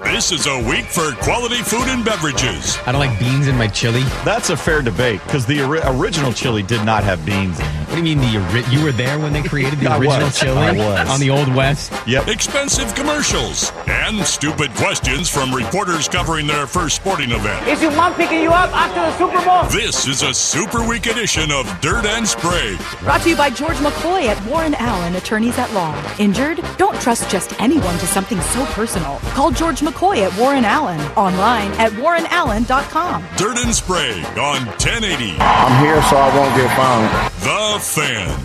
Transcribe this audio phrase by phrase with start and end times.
[0.00, 2.78] This is a week for quality food and beverages.
[2.86, 4.00] I don't like beans in my chili.
[4.24, 7.88] That's a fair debate because the ori- original chili did not have beans in it.
[7.88, 10.28] What do you mean the ori- you were there when they created the I original
[10.28, 10.40] was.
[10.40, 11.10] chili I was.
[11.10, 11.92] on the old west?
[12.06, 12.28] Yep.
[12.28, 17.68] Expensive commercials and stupid questions from reporters covering their first sporting event.
[17.68, 19.64] Is your mom picking you up after the Super Bowl?
[19.78, 22.80] This is a super week edition of Dirt and Sprague.
[23.00, 25.92] Brought to you by George McCoy at Warren Allen Attorneys at Law.
[26.18, 26.64] Injured?
[26.78, 29.18] Don't trust just anyone to something so personal.
[29.34, 31.00] Call George McCoy at Warren Allen.
[31.16, 33.24] Online at warrenallen.com.
[33.36, 37.32] Dirt and Sprague on 1080 I'm here so I won't get found.
[37.42, 38.38] The Fan.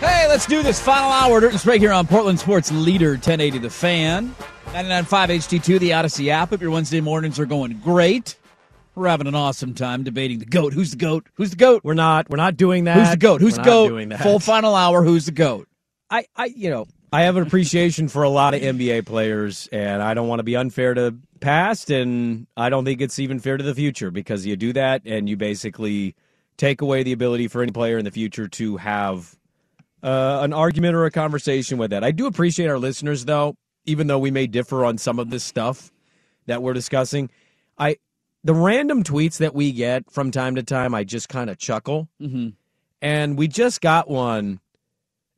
[0.00, 1.40] Hey, let's do this final hour.
[1.40, 4.34] Dirt and Sprague here on Portland Sports Leader 1080 The Fan.
[4.72, 6.52] 99.5 HD2, the Odyssey app.
[6.52, 8.36] If your Wednesday mornings are going great,
[8.94, 10.72] we're having an awesome time debating the GOAT.
[10.74, 11.26] Who's the GOAT?
[11.34, 11.82] Who's the GOAT?
[11.84, 12.28] We're not.
[12.28, 12.98] We're not doing that.
[12.98, 13.40] Who's the GOAT?
[13.40, 13.88] Who's We're the not GOAT?
[13.88, 14.20] Doing that.
[14.20, 15.02] Full final hour.
[15.02, 15.68] Who's the GOAT?
[16.10, 16.86] I, I, you know,
[17.16, 20.42] I have an appreciation for a lot of NBA players, and I don't want to
[20.42, 24.44] be unfair to past, and I don't think it's even fair to the future because
[24.44, 26.14] you do that, and you basically
[26.58, 29.34] take away the ability for any player in the future to have
[30.02, 32.04] uh, an argument or a conversation with that.
[32.04, 33.56] I do appreciate our listeners, though,
[33.86, 35.90] even though we may differ on some of this stuff
[36.44, 37.30] that we're discussing.
[37.78, 37.96] I
[38.44, 42.10] the random tweets that we get from time to time, I just kind of chuckle.
[42.20, 42.50] Mm-hmm.
[43.00, 44.60] And we just got one.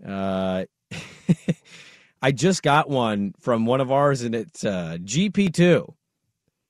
[0.04, 0.64] Uh,
[2.22, 5.94] I just got one from one of ours, and it's uh, GP2.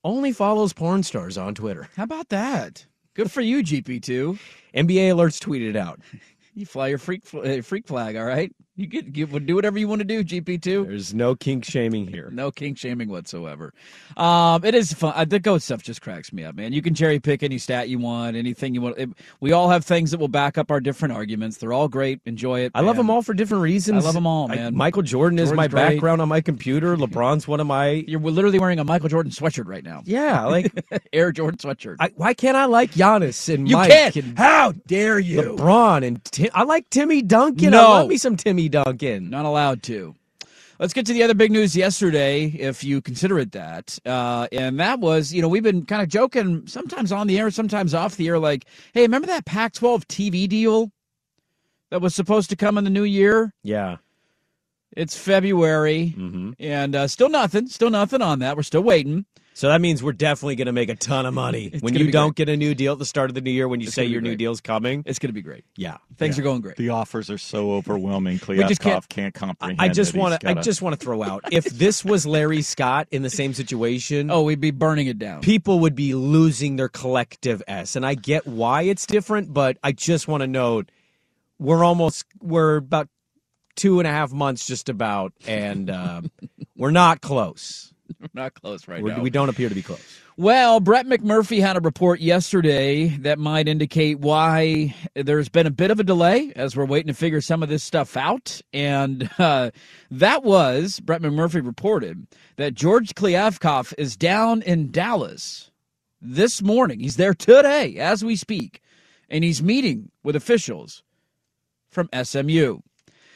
[0.03, 1.89] Only follows porn stars on Twitter.
[1.95, 2.85] How about that?
[3.15, 4.39] Good for you, GP2.
[4.75, 5.99] NBA alerts tweeted out.
[6.55, 8.51] You fly your freak uh, freak flag, all right?
[8.79, 10.87] You get do whatever you want to do, GP2.
[10.87, 12.29] There's no kink shaming here.
[12.39, 13.73] No kink shaming whatsoever.
[14.15, 15.11] Um, it is fun.
[15.15, 16.71] Uh, the goat stuff just cracks me up, man.
[16.71, 18.97] You can cherry pick any stat you want, anything you want.
[18.97, 19.09] It,
[19.41, 21.57] we all have things that will back up our different arguments.
[21.57, 22.21] They're all great.
[22.25, 22.71] Enjoy it.
[22.73, 24.03] I love them all for different reasons.
[24.03, 24.75] I love them all, I- man.
[24.75, 25.89] Michael Jordan is my great.
[25.95, 26.95] background on my computer.
[26.95, 27.89] LeBron's one of my.
[28.07, 30.01] You're literally wearing a Michael Jordan sweatshirt right now.
[30.05, 30.71] Yeah, like
[31.13, 31.97] Air Jordan sweatshirt.
[31.99, 34.15] I, why can't I like Giannis and you Mike can't.
[34.15, 35.41] and How dare you?
[35.41, 37.71] LeBron and Tim, I like Timmy Duncan.
[37.71, 37.79] No.
[37.79, 39.29] I love me some Timmy Duncan.
[39.29, 40.15] Not allowed to.
[40.79, 43.99] Let's get to the other big news yesterday, if you consider it that.
[44.05, 47.51] Uh, and that was, you know, we've been kind of joking, sometimes on the air,
[47.51, 48.63] sometimes off the air, like,
[48.93, 50.89] hey, remember that Pac 12 TV deal
[51.89, 53.53] that was supposed to come in the new year?
[53.61, 53.97] Yeah.
[54.95, 56.51] It's February, Mm-hmm.
[56.59, 58.55] and uh, still nothing, still nothing on that.
[58.55, 59.25] We're still waiting.
[59.59, 62.33] So that means we're definitely going to make a ton of money when you don't
[62.33, 63.67] get a new deal at the start of the new year.
[63.67, 64.37] When you It's say gonna be your new great.
[64.37, 65.65] deal's coming, It's going to be great.
[65.75, 66.77] yeah, Things are going great.
[66.77, 68.37] The offers are so overwhelming.
[68.37, 69.81] just can't- can't, comprehend.
[69.81, 70.49] I just want want to.
[70.49, 74.31] I just want to throw out if this was Larry Scott in the same situation.
[74.39, 75.41] Oh, we'd be burning it down.
[75.41, 77.97] people would be losing their collective S.
[77.97, 80.89] And I get why it's different, but I just want to note
[81.57, 83.09] we're almost we're about
[83.75, 86.21] two and a half months just about, and uh,
[86.77, 87.93] we're not close.
[88.19, 89.21] We're not close right We're, now.
[89.21, 90.01] we don't appear to be close.
[90.37, 95.91] Well, Brett McMurphy had a report yesterday that might indicate why there's been a bit
[95.91, 98.61] of a delay as we're waiting to figure some of this stuff out.
[98.73, 99.71] And uh,
[100.11, 102.25] that was Brett McMurphy reported
[102.55, 105.71] that George Kliavkoff is down in Dallas
[106.21, 106.99] this morning.
[106.99, 108.81] He's there today as we speak,
[109.29, 111.03] and he's meeting with officials
[111.89, 112.79] from SMU.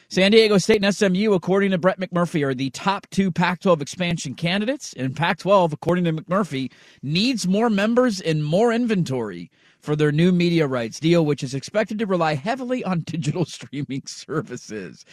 [0.08, 3.80] San Diego State and SMU, according to Brett McMurphy, are the top two Pac 12
[3.80, 4.92] expansion candidates.
[4.94, 6.70] And Pac 12, according to McMurphy,
[7.02, 9.50] needs more members and more inventory
[9.80, 14.02] for their new media rights deal, which is expected to rely heavily on digital streaming
[14.06, 15.04] services.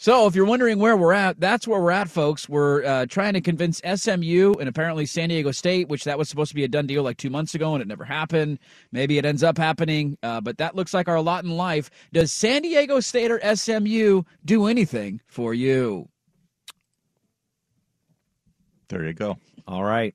[0.00, 2.48] So, if you're wondering where we're at, that's where we're at, folks.
[2.48, 6.50] We're uh, trying to convince SMU and apparently San Diego State, which that was supposed
[6.50, 8.60] to be a done deal like two months ago and it never happened.
[8.92, 11.90] Maybe it ends up happening, uh, but that looks like our lot in life.
[12.12, 16.08] Does San Diego State or SMU do anything for you?
[18.90, 19.36] There you go.
[19.66, 20.14] All right.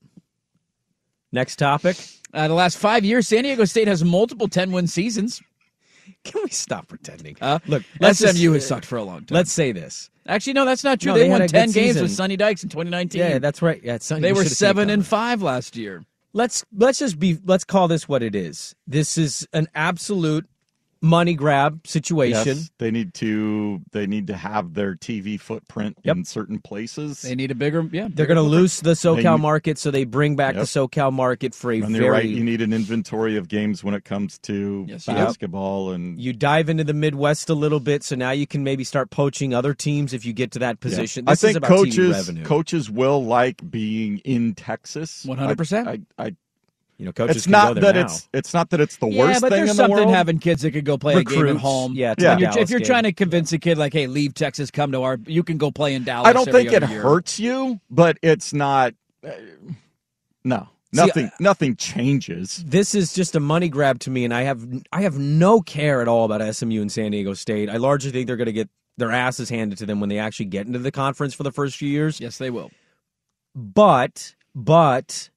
[1.33, 1.97] Next topic.
[2.33, 5.41] Uh, the last five years, San Diego State has multiple 10 win seasons.
[6.23, 7.35] Can we stop pretending?
[7.41, 9.35] Uh, Look, SMU let's just- has sucked for a long time.
[9.35, 10.09] Let's say this.
[10.27, 11.11] Actually, no, that's not true.
[11.11, 12.03] No, they, they won 10 games season.
[12.03, 13.19] with Sonny Dykes in 2019.
[13.19, 13.81] Yeah, that's right.
[13.83, 16.05] Yeah, it's they were should've seen it seven and five last year.
[16.31, 18.73] let's let's just be let's call this what it is.
[18.88, 20.47] This is an absolute
[21.03, 22.57] money grab situation.
[22.57, 26.15] Yes, they need to they need to have their TV footprint Yep.
[26.15, 27.21] in certain places.
[27.21, 28.07] They need a bigger, yeah.
[28.09, 30.63] They're going to lose the SoCal They- market, so they bring back Yep.
[30.63, 32.03] the SoCal market for a and very.
[32.05, 35.19] you're right, you need an inventory of games when it comes to Yes, you do.
[35.19, 38.85] basketball and you dive into the Midwest a little bit, so now you can maybe
[38.85, 41.25] start poaching other teams if you get to that position.
[41.27, 42.45] I This think is about TV coaches revenue.
[42.45, 45.25] coaches will like being in Texas.
[45.27, 45.85] 100%.
[45.85, 46.35] I, I, I
[46.97, 48.01] you know, coaches it's can go not there that now.
[48.05, 50.09] it's it's not that it's the yeah, worst but thing there's in the something world.
[50.15, 51.93] having kids that could go play a game at home.
[51.95, 52.37] Yeah, Yeah.
[52.37, 52.85] you're- if you're game.
[52.87, 55.71] trying to convince a kid, like, hey, leave Texas, come to our, you can go
[55.71, 56.27] play in Dallas.
[56.27, 57.01] I don't every think it year.
[57.01, 58.93] hurts you, but it's not.
[59.25, 59.31] Uh,
[60.43, 61.31] no, See, nothing.
[61.39, 62.63] nothing changes.
[62.67, 66.01] this is just a money grab to me, and I have I have no care
[66.01, 67.69] at all about SMU and San Diego State.
[67.69, 70.45] I largely think they're going to get their asses handed to them when they actually
[70.45, 72.19] get into the conference for the first few years.
[72.19, 72.69] Yes, they will.
[73.55, 75.29] But but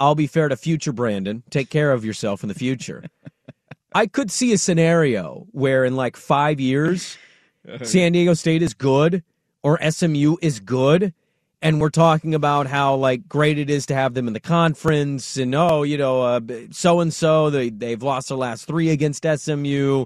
[0.00, 1.42] I'll be fair to future Brandon.
[1.50, 3.04] Take care of yourself in the future.
[3.94, 7.16] I could see a scenario where in like five years,
[7.82, 9.22] San Diego State is good
[9.62, 11.14] or SMU is good.
[11.62, 15.38] And we're talking about how like great it is to have them in the conference,
[15.38, 16.38] and oh, you know,
[16.70, 20.04] so and so they they've lost their last three against SMU.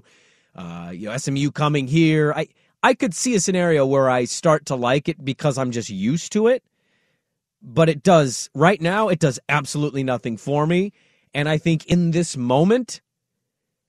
[0.55, 2.31] Uh, you know, SMU coming here.
[2.33, 2.47] I
[2.81, 6.31] I could see a scenario where I start to like it because I'm just used
[6.31, 6.63] to it
[7.61, 10.91] but it does right now it does absolutely nothing for me
[11.33, 13.01] and i think in this moment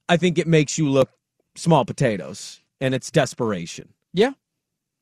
[0.09, 1.11] i think it makes you look
[1.57, 4.33] small potatoes and it's desperation Yeah.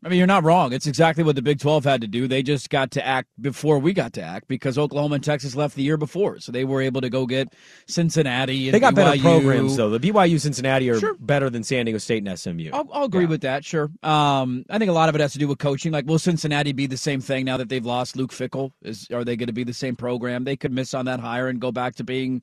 [0.04, 0.72] I mean, you're not wrong.
[0.72, 2.28] It's exactly what the Big 12 had to do.
[2.28, 5.74] They just got to act before we got to act because Oklahoma and Texas left
[5.74, 6.38] the year before.
[6.38, 7.52] So they were able to go get
[7.88, 11.14] Cincinnati and they got better programs though the byu cincinnati are Sure.
[11.18, 13.64] better than san diego state and smu I'll, I'll agree with that.
[13.64, 13.90] Sure.
[14.02, 15.90] Um, I think a lot of it has to do with coaching.
[15.90, 18.70] Like, will Cincinnati be the same thing now that they've lost Luke Fickell?
[18.82, 20.44] Is are they going to be the same program?
[20.44, 22.42] They could miss on that hire and go back to being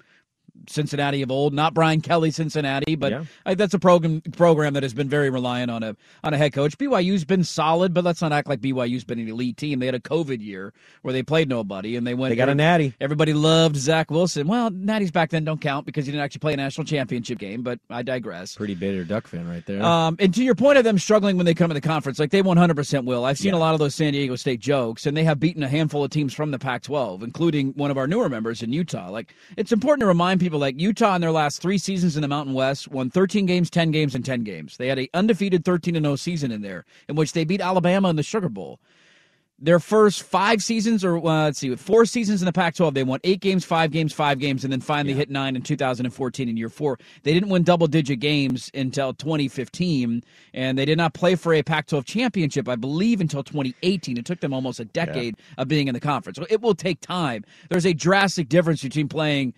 [0.68, 3.24] Cincinnati of old, not Brian Kelly Cincinnati, but Yeah.
[3.46, 6.54] I, that's a program program that has been very reliant on a on a head
[6.54, 6.78] coach.
[6.78, 9.80] BYU's been solid, but let's not act like BYU's been an elite team.
[9.80, 10.74] They had a COVID year
[11.04, 12.32] where they played nobody, and they went.
[12.32, 14.48] they got a natty Everybody loved Zach Wilson.
[14.48, 17.62] Well, natties back then don't count because he didn't actually play a national championship game.
[17.62, 18.56] But I digress.
[18.56, 21.46] pretty bitter duck fan right there Um, and to your point of them struggling when
[21.46, 23.26] they come to the conference, like they 100% will.
[23.26, 23.58] I've seen Yeah.
[23.58, 26.12] a lot of those San Diego State jokes, and they have beaten a handful of
[26.12, 29.10] teams from the Pac 12, including one of our newer members in Utah.
[29.10, 32.28] Like, it's important to remind people, like, Utah in their last three seasons in the
[32.28, 34.78] Mountain West won 13 games, 10 games, and 10 games.
[34.78, 38.16] They had a undefeated 13 0 season in there, in which they beat Alabama in
[38.16, 38.80] the Sugar Bowl.
[39.58, 43.04] Their first five seasons, or uh, let's see, four seasons in the Pac 12, they
[43.06, 46.58] won eight games, five games, five games, and then finally hit nine in 2014 in
[46.58, 47.00] year four.
[47.24, 51.64] They didn't win double digit games until 2015, and they did not play for a
[51.64, 54.18] Pac 12 championship, I believe, until 2018.
[54.18, 56.38] It took them almost a decade of being in the conference.
[56.38, 57.46] So it will take time.
[57.70, 59.54] There's a drastic difference between playing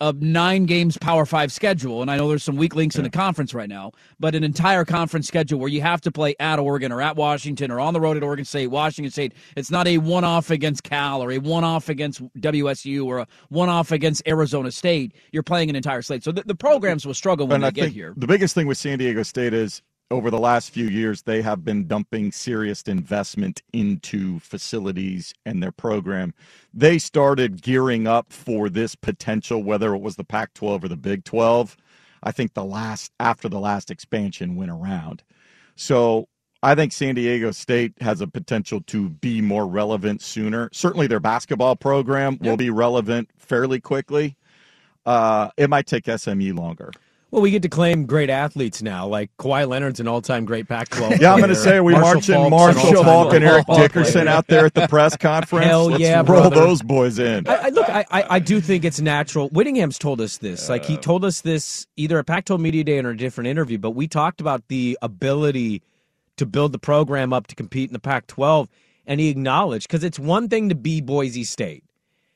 [0.00, 3.10] a nine games Power Five schedule, and I know there's some weak links in the
[3.10, 6.92] conference right now, but an entire conference schedule where you have to play at Oregon
[6.92, 9.34] or at Washington or on the road at Oregon State, Washington State.
[9.56, 13.26] It's not a one off against Cal or a one off against WSU or a
[13.48, 15.14] one off against Arizona State.
[15.32, 17.70] You're playing an entire slate, so the, the programs will struggle when and they I
[17.70, 18.14] get think here.
[18.16, 21.64] the biggest thing with San Diego State is over the last few years they have
[21.64, 26.34] been dumping serious investment into facilities and their program.
[26.74, 31.24] They started gearing up for this potential, whether it was the Pac-12 or the Big
[31.24, 31.76] 12.
[32.22, 35.22] I think the last after the last expansion went around.
[35.76, 36.28] So
[36.62, 40.68] I think San Diego State has a potential to be more relevant sooner.
[40.72, 44.36] Certainly, their basketball program will be relevant fairly quickly.
[45.06, 46.92] Uh, it might take SMU longer.
[47.30, 51.20] Well we get to claim great athletes now like Kawhi Leonard's an all-time great Pac-12
[51.20, 54.66] Yeah, I'm going to say we Faulk's an Marshall Faulk and Eric Dickerson out there
[54.66, 55.66] at the press conference.
[55.66, 56.56] Hell Let's yeah, roll brother.
[56.56, 57.46] those boys in.
[57.46, 59.48] I, I look, I, I I do think it's natural.
[59.50, 60.68] Whittingham's told us this.
[60.68, 63.78] Like he told us this either at Pac-12 Media Day or in a different interview.
[63.78, 65.82] But we talked about the ability
[66.36, 68.66] to build the program up to compete in the Pac-12,
[69.06, 71.84] and he acknowledged because it's one thing to be Boise State,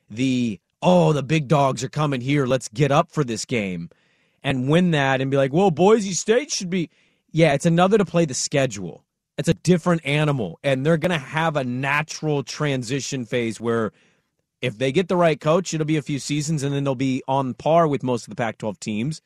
[0.09, 3.89] the oh the big dogs are coming here, let's get up for this game,
[4.45, 6.89] and win that, and be like, well, Boise State should be.
[7.31, 9.03] Yeah, it's another to play the schedule.
[9.37, 13.91] It's a different animal, and they're going to have a natural transition phase where
[14.61, 17.21] if they get the right coach, it'll be a few seasons and then they'll be
[17.27, 19.21] on par with most of the Pac 12 teams.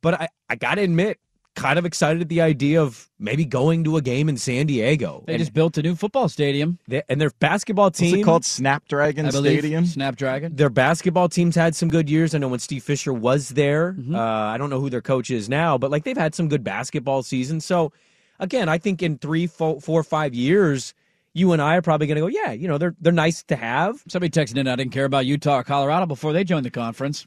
[0.00, 1.18] But I, I got to admit,
[1.56, 5.24] kind of excited at the idea of maybe going to a game in San Diego.
[5.26, 6.78] They and, just built a new football stadium.
[6.86, 8.20] they- and their basketball What's team.
[8.20, 8.44] it called?
[8.44, 9.84] Snapdragon I believe Stadium.
[9.84, 10.54] Snapdragon.
[10.54, 12.34] Their basketball teams had some good years.
[12.34, 13.92] I know when Steve Fisher was there.
[13.92, 14.14] Mm-hmm.
[14.14, 16.64] Uh, I don't know who their coach is now, but like they've had some good
[16.64, 17.64] basketball seasons.
[17.64, 17.92] So
[18.38, 20.94] again, I think in three, four, four five years,
[21.32, 23.56] you and I are probably going to go, yeah, you know, they're they're nice to
[23.56, 24.02] have.
[24.08, 27.26] Somebody texted in, I didn't care about Utah or Colorado before they joined the conference.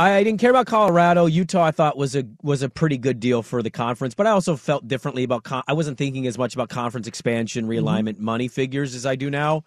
[0.00, 1.26] I didn't care about Colorado.
[1.26, 4.30] Utah, I thought was a was a pretty good deal for the conference, but I
[4.30, 5.44] also felt differently about.
[5.44, 9.28] Con- I wasn't thinking as much about conference expansion, realignment, money figures as I do
[9.28, 9.62] now.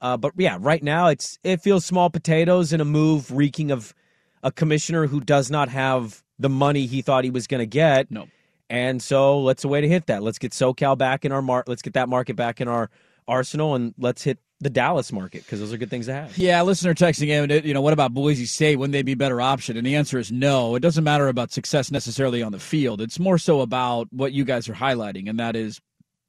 [0.00, 3.94] Uh, but yeah, right now it's it feels small potatoes in a move reeking of
[4.42, 8.10] a commissioner who does not have the money he thought he was going to get.
[8.10, 8.26] No.
[8.70, 10.22] And so let's a way to hit that.
[10.22, 11.68] Let's get SoCal back in our mark.
[11.68, 12.88] Let's get that market back in our
[13.26, 16.36] arsenal, and let's hit the Dallas market because those are good things to have.
[16.36, 18.76] Yeah, listener texting in, you know, what about Boise State?
[18.76, 19.76] Wouldn't they be better option?
[19.76, 20.74] And the answer is no.
[20.74, 23.00] It doesn't matter about success necessarily on the field.
[23.00, 25.80] It's more so about what you guys are highlighting, and that is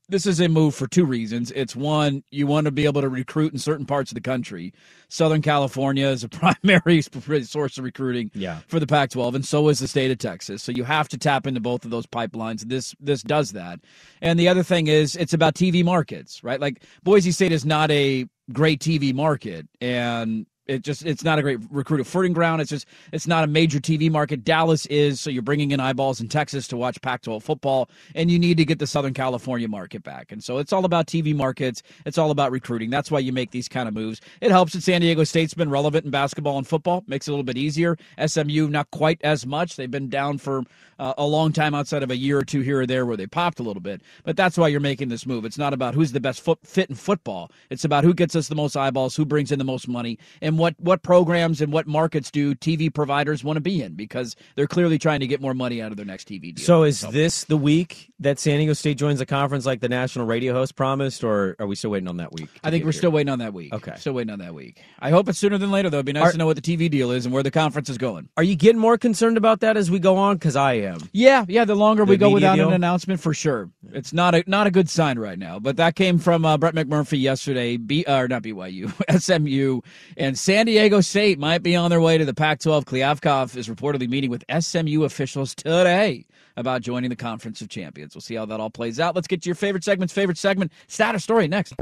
[0.09, 1.51] this is a move for two reasons.
[1.51, 4.73] It's one, you want to be able to recruit in certain parts of the country.
[5.07, 6.29] Southern California is a
[6.63, 8.59] primary source of recruiting Yeah.
[8.67, 10.63] for the Pac-12, and so is the state of Texas.
[10.63, 12.61] So you have to tap into both of those pipelines.
[12.67, 13.79] This this does that.
[14.21, 16.59] And the other thing is, it's about TV markets, right?
[16.59, 21.41] Like Boise State is not a great TV market, and it just it's not a
[21.41, 22.61] great recruiting ground.
[22.61, 24.43] It's just it's not a major TV market.
[24.43, 28.37] Dallas is, so you're bringing in eyeballs in Texas to watch Pac-12 football, and you
[28.37, 30.31] need to get the Southern California market back.
[30.31, 31.81] And so it's all about TV markets.
[32.05, 32.89] It's all about recruiting.
[32.89, 34.21] That's why you make these kind of moves.
[34.41, 37.03] It helps that San Diego State's been relevant in basketball and football.
[37.07, 37.97] Makes it a little bit easier.
[38.23, 39.75] SMU not quite as much.
[39.75, 40.63] They've been down for
[40.99, 43.25] uh, a long time outside of a year or two here or there where they
[43.25, 44.01] popped a little bit.
[44.23, 45.45] But that's why you're making this move.
[45.45, 47.51] It's not about who's the best fit in football.
[47.69, 50.58] It's about who gets us the most eyeballs, who brings in the most money, and
[50.59, 54.67] what what programs and what markets do TV providers want to be in because they're
[54.67, 56.65] clearly trying to get more money out of their next TV deal.
[56.65, 60.25] So is this the week that San Diego State joins the conference like the national
[60.25, 62.49] radio host promised, or are we still waiting on that week?
[62.63, 62.99] I think we're here?
[62.99, 63.73] still waiting on that week.
[63.73, 63.93] Okay.
[63.97, 64.81] Still waiting on that week.
[64.99, 65.97] I hope it's sooner than later, though.
[65.97, 67.89] It'd be nice Are- to know what the TV deal is and where the conference
[67.89, 68.29] is going.
[68.37, 70.35] Are you getting more concerned about that as we go on?
[70.35, 70.99] Because I am.
[71.13, 71.65] Yeah, yeah.
[71.65, 72.67] The longer we go without deal?
[72.67, 75.59] an announcement, for sure, it's not a not a good sign right now.
[75.59, 77.77] But that came from uh, Brett McMurphy yesterday.
[77.77, 79.81] B or not BYU, SMU,
[80.17, 82.85] and San Diego State might be on their way to the Pac-12.
[82.85, 86.25] Kliavkoff is reportedly meeting with SMU officials today
[86.59, 88.15] about joining the Conference of Champions.
[88.15, 89.15] We'll see how that all plays out.
[89.15, 91.73] Let's get to your favorite segment's favorite segment, stat status story next.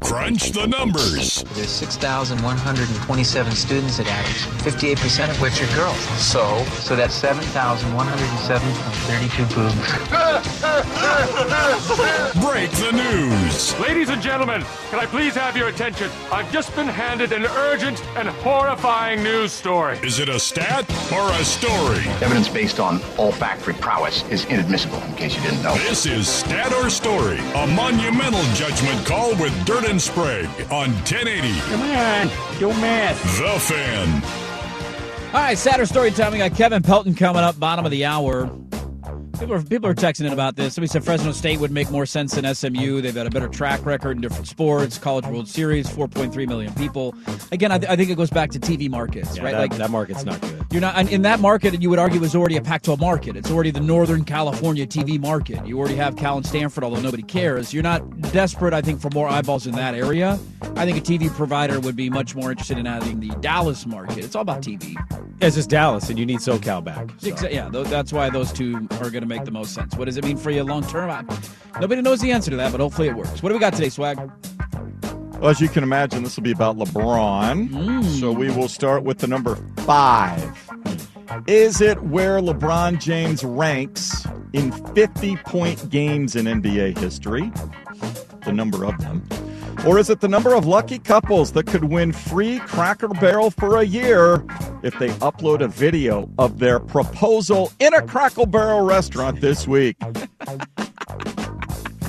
[0.00, 1.44] Crunch the numbers.
[1.54, 5.98] There's 6,127 students at Adams, 58% of which are girls.
[6.18, 6.64] So?
[6.80, 9.76] So that's 7,107.32 boobs.
[12.46, 13.78] Break the news.
[13.78, 16.10] Ladies and gentlemen, can I please have your attention?
[16.32, 19.98] I've just been handed an urgent and horrifying news story.
[20.02, 22.06] Is it a stat or a story?
[22.22, 25.74] Evidence based on olfactory prowess is inadmissible, in case you didn't know.
[25.74, 31.58] This is Stat or Story, a monumental judgment call with Dirt and Sprague on 1080
[31.70, 33.20] Come on, do math.
[33.38, 34.22] The Fan.
[35.34, 36.32] All right, Saturday story time.
[36.32, 38.46] We got Kevin Pelton coming up, bottom of the hour.
[39.38, 40.74] People are, people are texting in about this.
[40.74, 43.00] Somebody said Fresno State would make more sense than SMU.
[43.00, 47.14] They've got a better track record in different sports, College World Series, 4.3 million people.
[47.52, 49.70] Again, I, th- I think it goes back to TV markets, Yeah, right?
[49.70, 50.59] that, that market's not good.
[50.70, 51.74] You're not in that market.
[51.74, 53.36] And you would argue is already a Pac-12 market.
[53.36, 55.66] It's already the Northern California TV market.
[55.66, 57.74] You already have Cal and Stanford, although nobody cares.
[57.74, 60.38] You're not desperate, I think, for more eyeballs in that area.
[60.76, 64.18] I think a TV provider would be much more interested in adding the Dallas market.
[64.18, 64.94] It's all about TV.
[65.40, 67.10] It's just Dallas, and you need SoCal back.
[67.18, 67.48] so.
[67.48, 69.96] Yeah, that's why those two are going to make the most sense.
[69.96, 71.26] What does it mean for you long term?
[71.80, 73.42] Nobody knows the answer to that, but hopefully it works.
[73.42, 74.18] What do we got today, Swag?
[75.40, 77.70] Well, as you can imagine, this will be about LeBron.
[77.70, 78.20] Mm.
[78.20, 80.38] So we will start with the number five.
[81.46, 87.50] Is it where LeBron James ranks in 50 point games in NBA history?
[88.44, 89.26] The number of them.
[89.86, 93.78] Or is it the number of lucky couples that could win free Cracker Barrel for
[93.78, 94.44] a year
[94.82, 99.96] if they upload a video of their proposal in a Cracker Barrel restaurant this week?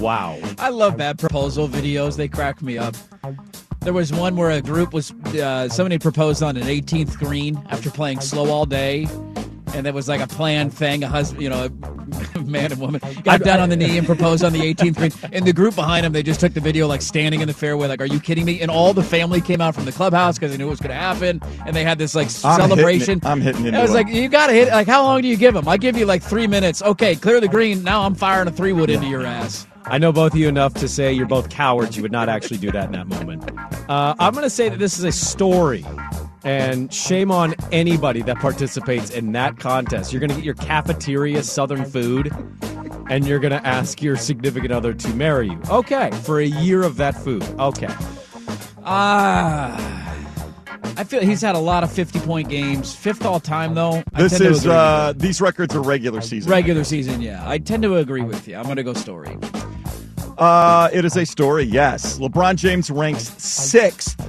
[0.01, 0.39] Wow.
[0.57, 2.17] I love bad proposal videos.
[2.17, 2.95] They crack me up.
[3.81, 7.89] There was one where a group was uh, somebody proposed on an 18th green after
[7.89, 9.07] playing slow all day,
[9.73, 11.03] and there was like a planned thing.
[11.03, 11.65] A husband, you know,
[12.35, 15.11] a man and woman got down on the knee and proposed on the 18th green.
[15.33, 17.87] And the group behind him, they just took the video like standing in the fairway,
[17.87, 20.51] like, "Are you kidding me?" And all the family came out from the clubhouse because
[20.51, 23.19] they knew it was going to happen, and they had this like I'm hitting celebration.
[23.23, 24.67] I'm hitting into I was like, "You got to hit!
[24.67, 25.67] Like, how long do you give them?
[25.67, 26.83] I give you like three minutes.
[26.83, 27.81] Okay, clear the green.
[27.81, 30.73] Now I'm firing a three wood into your ass." I know both of you enough
[30.75, 31.95] to say you're both cowards.
[31.97, 33.49] You would not actually do that in that moment.
[33.89, 35.85] Uh, I'm going to say that this is a story,
[36.43, 40.13] and shame on anybody that participates in that contest.
[40.13, 42.31] You're going to get your cafeteria Southern food,
[43.09, 45.61] and you're going to ask your significant other to marry you.
[45.69, 47.43] Okay, for a year of that food.
[47.59, 47.89] Okay.
[48.83, 49.97] Ah.
[50.97, 52.93] I feel he's had a lot of 50 point games.
[52.95, 54.03] Fifth all time, though.
[54.13, 56.51] I This tend to is uh, these records are regular season.
[56.51, 57.47] regular season, yeah.
[57.47, 58.55] I tend to agree with you.
[58.55, 59.37] I'm going to go story.
[60.41, 62.17] Uh, it is a story, yes.
[62.17, 64.19] LeBron James ranks sixth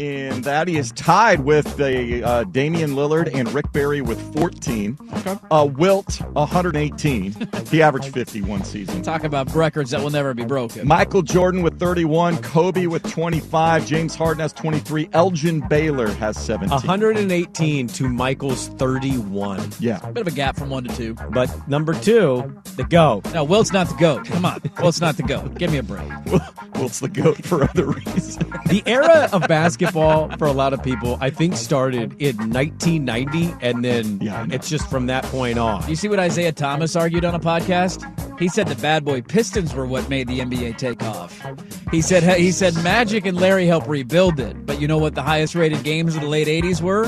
[0.00, 0.66] in that.
[0.66, 4.98] He is tied with the uh, Damian Lillard and Rick Barry with 14.
[5.18, 5.36] Okay.
[5.50, 7.34] Uh, Wilt 118.
[7.68, 9.02] he averaged 51 season.
[9.02, 10.88] Talk about records that will never be broken.
[10.88, 16.70] Michael Jordan with 31, Kobe with 25, James Harden has 23, Elgin Baylor has 17.
[16.70, 19.60] 118 to Michael's 31.
[19.80, 19.98] Yeah.
[20.12, 21.14] Bit of a gap from one to two.
[21.30, 23.20] But number two, the go.
[23.34, 24.24] No, Wilt's not the goat.
[24.24, 25.56] Come on, Wilt's not the goat.
[25.56, 26.08] Give me a break.
[26.74, 28.38] Wilt's the goat for other reasons.
[28.66, 33.84] The era of basketball for a lot of people, I think, started in 1990, and
[33.84, 35.88] then Yeah, it's just from that point on.
[35.88, 38.06] You see what Isiah Thomas argued on a podcast?
[38.38, 41.44] He said the bad boy Pistons were what made the NBA take off.
[41.90, 44.64] He said he said Magic and Larry helped rebuild it.
[44.64, 47.04] But you know what the highest rated games of the late 80s were?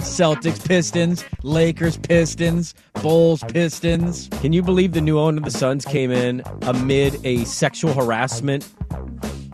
[0.00, 4.28] Celtics Pistons, Lakers Pistons, Bulls Pistons.
[4.40, 8.68] Can you believe the new owner of the Suns came in amid a sexual harassment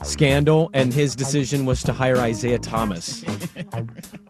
[0.06, 3.24] scandal, and his decision was to hire Isiah Thomas?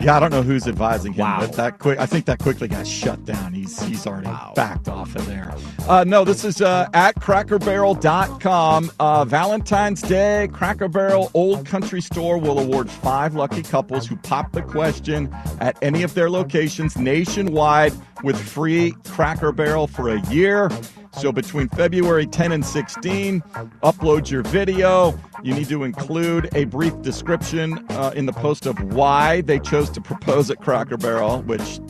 [0.01, 1.39] Yeah, I don't know who's advising him, Wow.
[1.41, 3.55] but that quick, I think that quickly got shut down.
[3.55, 5.55] He's he's already backed off of there.
[5.89, 8.91] Uh, no, this is uh, at crackerbarrel.com.
[9.01, 14.53] Uh, Valentine's Day, Cracker Barrel Old Country Store will award five lucky couples who pop
[14.53, 20.71] the question at any of their locations nationwide with free Cracker Barrel for a year.
[21.17, 23.41] So between February 10 and 16,
[23.83, 25.19] upload your video.
[25.43, 29.91] You need to include a brief description uh, in the post of why they chose
[29.91, 31.81] to propose at Cracker Barrel, which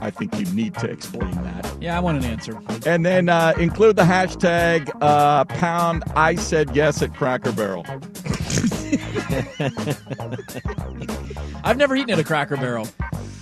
[0.00, 1.70] I think you need to explain that.
[1.80, 2.60] Yeah, I want an answer.
[2.86, 7.84] And then uh, include the hashtag uh, pound I said yes at Cracker Barrel.
[11.62, 12.88] I've never eaten at a Cracker Barrel.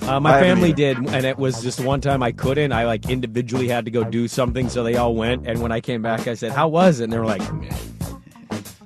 [0.08, 2.72] Uh, my haven't family did, and it was just one time I couldn't.
[2.72, 5.46] I like individually had to go do something, so they all went.
[5.46, 7.70] And when I came back, I said, "How was it?" And they were like, "Meh."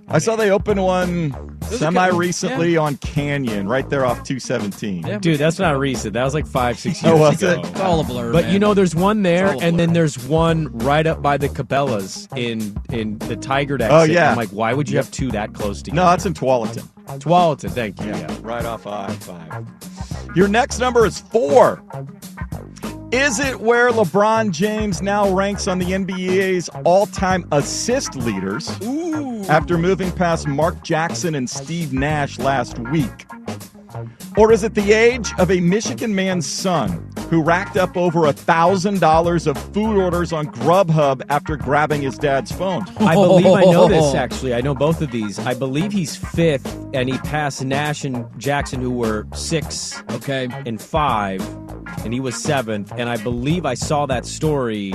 [0.08, 5.06] I saw they opened one semi couple- recently on Canyon, right there off 217.
[5.06, 5.18] Yeah.
[5.18, 6.12] "Dude, that's not recent.
[6.12, 7.66] That was like five, six years Oh, was ago." it?
[7.66, 8.30] It's all a blur.
[8.30, 8.52] But man.
[8.52, 11.38] you know, there's one there, It's all a and then there's one right up by
[11.38, 13.90] the Cabela's in in the Tigard exit.
[13.90, 14.32] Oh, yeah.
[14.32, 16.02] I'm like, why would you have two that close together?
[16.02, 16.86] No, that's in Tualatin.
[17.06, 17.70] Tualatin.
[17.70, 18.06] Thank you.
[18.06, 20.36] Yeah, right off I 5.
[20.36, 21.82] Your next number is four.
[23.12, 28.70] Is it where LeBron James now ranks on the NBA's all time assist leaders
[29.50, 33.26] after moving past Mark Jackson and Steve Nash last week?
[34.36, 39.46] Or is it the age of a Michigan man's son who racked up over $1,000
[39.46, 42.84] of food orders on Grubhub after grabbing his dad's phone?
[42.98, 44.54] I believe I know this actually.
[44.54, 45.38] I know both of these.
[45.38, 50.48] I believe he's fifth, and he passed Nash and Jackson, who were six okay.
[50.66, 51.46] and five,
[52.04, 52.92] and he was seventh.
[52.96, 54.94] And I believe I saw that story,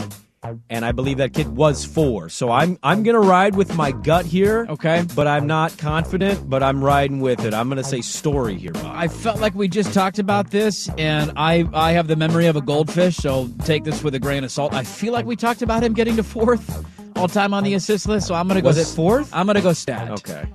[0.69, 2.29] and I believe that kid was four.
[2.29, 4.65] So I'm I'm gonna ride with my gut here.
[4.69, 5.05] Okay.
[5.15, 6.49] but I'm not confident.
[6.49, 7.53] But I'm riding with it.
[7.53, 8.93] I'm gonna say story here, Bob.
[8.95, 12.55] I felt like we just talked about this, and I I have the memory of
[12.55, 14.73] a goldfish, so take this with a grain of salt.
[14.73, 16.86] I feel like we talked about him getting to fourth
[17.17, 18.67] all time on the assist list, so I'm gonna go.
[18.67, 19.29] Was it fourth?
[19.33, 20.12] I'm gonna go stat.
[20.12, 20.45] Okay.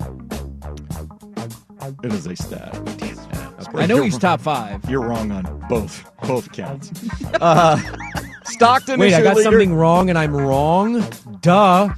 [2.05, 3.12] It is a stat.
[3.75, 4.85] I know he's top five.
[4.89, 6.91] You're wrong on both both counts.
[7.41, 7.81] Uh,
[8.45, 9.51] Stockton Wait, is I got leader.
[9.51, 11.05] something wrong, and I'm wrong.
[11.41, 11.89] Duh.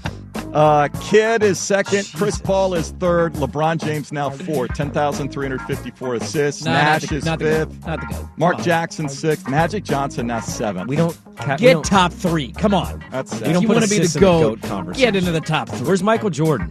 [0.52, 2.08] Uh, Kidd is second.
[2.14, 3.32] Chris Paul is third.
[3.34, 4.72] LeBron James now fourth.
[4.74, 6.64] Ten thousand three hundred fifty-four assists.
[6.64, 7.80] No, Nash not the, is not fifth.
[7.80, 7.86] goat.
[7.88, 8.28] Not the goat.
[8.36, 9.48] Mark Jackson sixth.
[9.48, 10.88] Magic Johnson now seventh.
[10.88, 11.16] We don't.
[11.36, 12.52] Ca- we Get don't- top three.
[12.52, 13.04] Come on.
[13.10, 15.06] That's We don't you want to be the the goat, GOAT conversation.
[15.12, 15.86] get into the top three.
[15.86, 16.70] Where's Michael Jordan?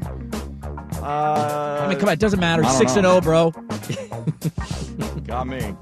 [1.04, 2.64] Uh, I mean, come on, it doesn't matter.
[2.64, 3.20] Six and know.
[3.20, 3.52] zero, bro.
[5.26, 5.76] Got me.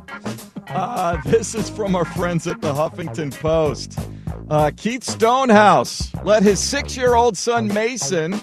[0.69, 3.99] Uh, this is from our friends at the Huffington Post.
[4.49, 8.39] Uh, Keith Stonehouse let his six year old son Mason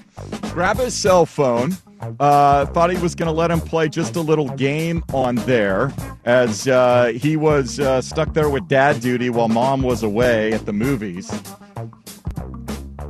[0.52, 1.76] grab his cell phone.
[2.20, 5.92] Uh, thought he was going to let him play just a little game on there
[6.24, 10.64] as uh, he was uh, stuck there with dad duty while mom was away at
[10.64, 11.28] the movies.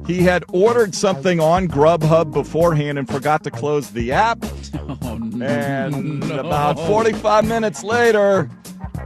[0.09, 4.44] He had ordered something on Grubhub beforehand and forgot to close the app.
[5.03, 5.47] Oh, no.
[5.47, 8.51] And about 45 minutes later,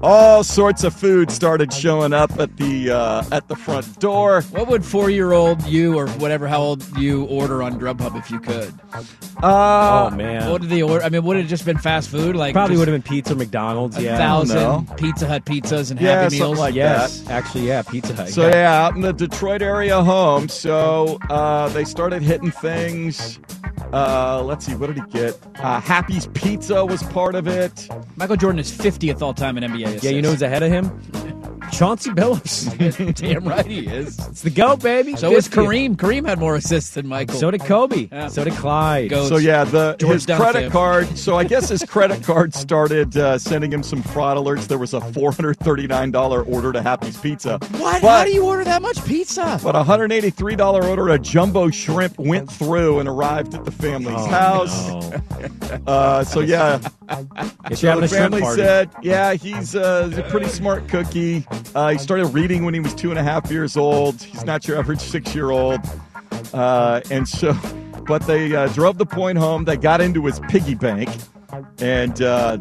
[0.03, 4.43] all sorts of food started showing up at the uh, at the front door.
[4.51, 8.31] What would four year old you or whatever how old you order on Grubhub if
[8.31, 8.73] you could?
[9.43, 10.51] Uh, oh man.
[10.51, 11.05] What did they order?
[11.05, 12.37] I mean, would it have just been fast food?
[12.37, 13.97] Like Probably would have been pizza, McDonald's.
[13.97, 14.17] a Yeah.
[14.17, 14.87] thousand know.
[14.97, 16.59] Pizza Hut pizzas and Yeah, Happy Meals.
[16.59, 18.29] like Yes, actually, yeah, Pizza Hut.
[18.29, 20.49] So yeah, out in the Detroit area home.
[20.49, 23.39] So uh, they started hitting things.
[23.93, 25.37] Uh, let's see, what did he get?
[25.59, 27.89] Uh, Happy's Pizza was part of it.
[28.17, 29.92] Michael Jordan is 50th all time in NBA assists.
[30.01, 30.91] Yeah, you know who's ahead of him?
[31.83, 33.17] Chauncey Billups.
[33.17, 34.17] Damn right he is.
[34.29, 35.17] It's the GOAT, baby.
[35.17, 35.61] So is 50.
[35.63, 35.97] Kareem.
[35.97, 37.35] Kareem had more assists than Michael.
[37.35, 38.09] So did Kobe.
[38.13, 38.29] Yeah.
[38.29, 39.11] So did Clyde.
[39.11, 39.29] Go.
[39.29, 41.19] So yeah, the George his credit card.
[41.19, 44.69] So I guess his credit card started uh, sending him some fraud alerts.
[44.69, 47.59] There was a four hundred thirty nine dollar order to Happy's Pizza.
[47.79, 48.01] what?
[48.01, 49.59] But, How do you order that much pizza?
[49.61, 53.65] But a hundred eighty three dollar order of jumbo shrimp went through and arrived at
[53.65, 54.89] the family's Oh, house.
[54.89, 55.23] no.
[55.89, 56.79] Uh, so yeah,
[57.75, 61.45] so the family said, yeah, he's, uh, he's a pretty smart cookie.
[61.75, 64.23] Uh, he started reading when he was two and a half years old.
[64.23, 65.81] He's not your average six year old.
[66.53, 67.57] Uh, and so,
[68.07, 69.65] but they uh, drove the point home.
[69.65, 71.09] They got into his piggy bank
[71.79, 72.59] and uh,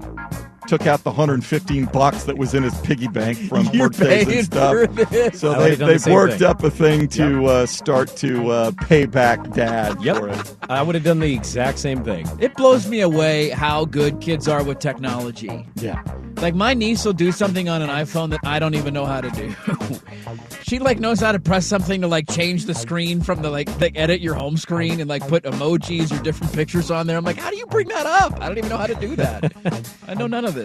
[0.71, 4.45] took out the 115 bucks that was in his piggy bank from You birthdays and
[4.45, 5.35] stuff.
[5.35, 6.47] So they, would've the worked thing.
[6.47, 10.15] up a thing to uh, start to uh, pay back dad Yep.
[10.15, 10.55] for it.
[10.69, 12.25] I would have done the exact same thing.
[12.39, 15.67] It blows me away how good kids are with technology.
[15.75, 16.01] Yeah.
[16.37, 19.19] Like my niece will do something on an iPhone that I don't even know how
[19.19, 19.53] to do.
[20.63, 23.67] she like knows how to press something to like change the screen from the like
[23.81, 27.17] like edit your home screen and like put emojis or different pictures on there.
[27.17, 28.41] I'm like, how do you bring that up?
[28.41, 29.51] I don't even know how to do that.
[30.07, 30.60] I know none of this.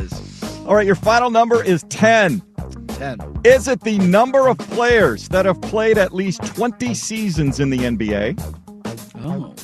[0.66, 2.42] All right, your final number is 10.
[2.88, 3.18] Ten.
[3.44, 7.78] Is it the number of players that have played at least 20 seasons in the
[7.78, 8.38] NBA?
[9.20, 9.54] Oh.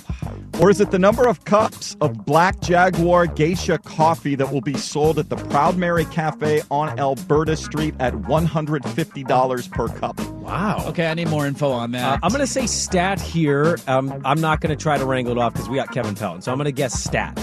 [0.60, 4.74] Or is it the number of cups of Black Jaguar Geisha coffee that will be
[4.76, 10.20] sold at the Proud Mary Cafe on Alberta Street at $150 per cup?
[10.42, 10.84] Wow.
[10.88, 12.12] Okay, I need more info on that.
[12.14, 13.78] Uh, I'm going to say stat here.
[13.88, 16.42] Um, I'm not going to try to wrangle it off because we got Kevin Pelton.
[16.42, 17.38] So I'm going to guess stat.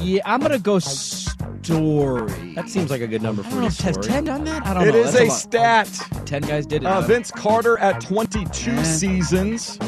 [0.00, 2.54] yeah, I'm gonna go story.
[2.54, 3.66] That seems like a good number for don't know.
[3.66, 4.66] a Has ten done that?
[4.66, 4.98] I don't It know.
[4.98, 5.86] is That's a lot.
[5.86, 6.26] stat.
[6.26, 6.86] Ten guys did it.
[6.86, 7.00] Uh.
[7.02, 8.82] Vince Carter at 22 Eh.
[8.82, 9.78] seasons.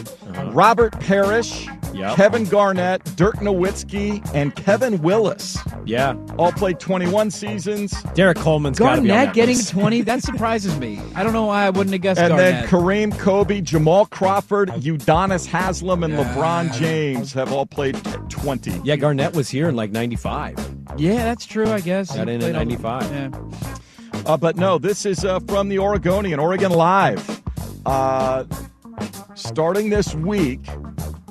[0.53, 2.17] Robert Parish, Yep.
[2.17, 6.15] Kevin Garnett, Dirk Nowitzki, and Kevin Willis Yeah.
[6.39, 7.93] all played 21 seasons.
[8.15, 10.01] Derrick Coleman's got to be on Garnett that getting 20?
[10.03, 11.01] That surprises me.
[11.15, 12.63] I don't know why I wouldn't have guessed And Garnett.
[12.63, 16.25] then Kareem Kobe, Jamal Crawford, Udonis Haslem, and Yeah.
[16.35, 17.97] LeBron James have all played
[18.29, 18.81] 20.
[18.85, 20.57] Yeah, Garnett was here in like 95.
[20.97, 22.15] yeah, that's true, I guess.
[22.17, 23.11] Got He in at all- 95.
[23.13, 23.31] Yeah.
[24.27, 27.43] Uh, but no, this is uh, from the Oregonian, Oregon Live.
[27.85, 28.45] Uh,
[29.35, 30.61] starting this week,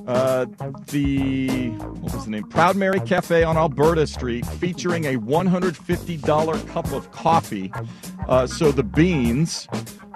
[0.08, 0.46] uh,
[0.88, 2.44] the what was the name?
[2.44, 7.72] Proud Mary Cafe on Alberta Street, featuring a $150 cup of coffee.
[8.28, 9.68] Uh, so the beans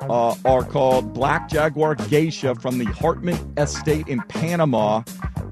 [0.10, 5.04] uh, are called Black Jaguar Geisha from the Hartmann Estate in Panama.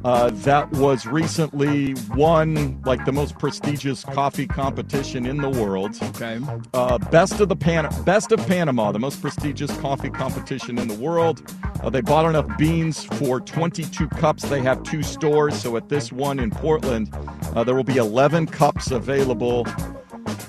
[0.03, 5.95] Uh, that was recently won like the most prestigious coffee competition in the world.
[6.01, 6.39] Okay.
[6.73, 10.95] Uh, best of the Pan- best of Panama, the most prestigious coffee competition in the
[10.95, 11.41] world.
[11.81, 14.43] Uh, they bought enough beans for 22 cups.
[14.43, 17.09] They have two stores, so at this one in Portland,
[17.55, 19.65] uh, there will be 11 cups available.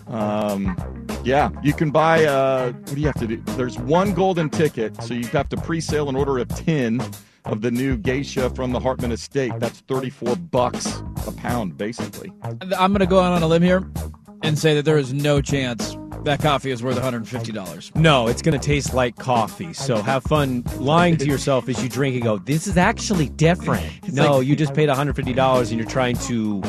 [0.08, 0.76] Um,
[1.22, 2.24] yeah, you can buy.
[2.24, 3.36] Uh, what do you have to do?
[3.56, 7.00] There's one golden ticket, so you have to pre-sale an order of 10
[7.44, 9.52] of the new geisha from the Hartmann Estate.
[9.58, 12.32] That's 34 bucks a pound, basically.
[12.42, 13.88] I'm going to go out on a limb here
[14.42, 17.96] and say that there is no chance that coffee is worth $150.
[17.96, 19.74] No, it's going to taste like coffee.
[19.74, 23.84] So have fun lying to yourself as you drink and go, this is actually different.
[24.10, 26.62] no, you just paid $150 and you're trying to,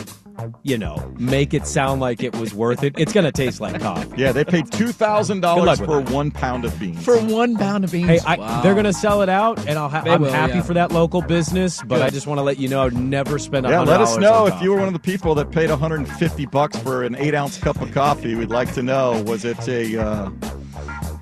[0.63, 2.93] you know, make it sound like it was worth it.
[2.97, 4.13] It's going to taste like coffee.
[4.17, 7.03] Yeah, they paid two thousand dollars for one pound of beans.
[7.03, 8.07] For one pound of beans.
[8.07, 8.61] Hey, I, Wow.
[8.61, 10.61] they're going to sell it out, and I'll ha- I'm will, happy yeah.
[10.61, 11.79] for that local business.
[11.81, 12.01] But Good.
[12.01, 13.65] I just want to let you know, I'd never spend.
[13.67, 16.77] yeah, let us know if you were one of the people that paid 150 bucks
[16.79, 18.35] for an eight ounce cup of coffee.
[18.35, 20.29] We'd like to know: was it a, uh,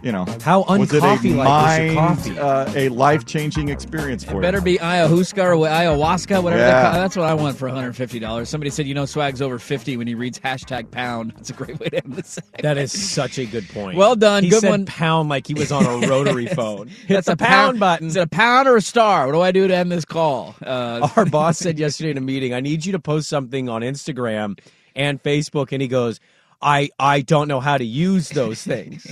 [0.04, 2.38] you know, How was it a uncoffee-like was mind, coffee?
[2.38, 4.64] uh, a life changing experience for It better you?
[4.64, 6.62] be ayahuasca or wha- ayahuasca, whatever.
[6.62, 6.92] Yeah.
[6.92, 8.46] they That's what I want for $150.
[8.48, 11.32] Somebody said, you know, swag's over 50 when he reads hashtag pound.
[11.38, 12.62] That's a great way to end the segment.
[12.64, 13.98] That is such a good point.
[13.98, 14.44] Well done.
[14.44, 14.86] He Good said one.
[14.86, 16.88] pound like he was on a rotary phone.
[16.90, 18.08] Hit That's the a pound, button.
[18.08, 19.26] Is it a pound or a star?
[19.28, 20.56] What do I do to end this call?
[20.62, 23.82] Uh, Our boss said yesterday in a meeting, I need you to post something on
[23.82, 24.60] Instagram
[24.96, 26.20] and Facebook, and he goes,
[26.62, 29.08] I I don't know how to use those things.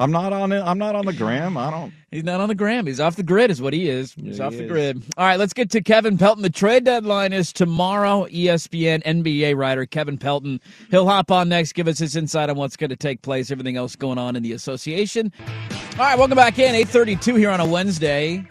[0.00, 0.60] I'm not on it.
[0.62, 1.56] I'm not on the gram.
[1.56, 1.92] I don't.
[2.10, 2.86] He's not on the gram.
[2.86, 4.14] He's off the grid, is what he is.
[4.14, 4.70] He's Yeah, off he the is.
[4.70, 5.02] grid.
[5.16, 6.42] All right, let's get to Kevin Pelton.
[6.42, 8.26] The trade deadline is tomorrow.
[8.26, 10.60] ESPN NBA writer Kevin Pelton.
[10.90, 13.76] He'll hop on next, give us his insight on what's going to take place, everything
[13.76, 15.32] else going on in the association.
[15.92, 16.74] All right, welcome back in.
[16.74, 18.44] 832 here on a Wednesday.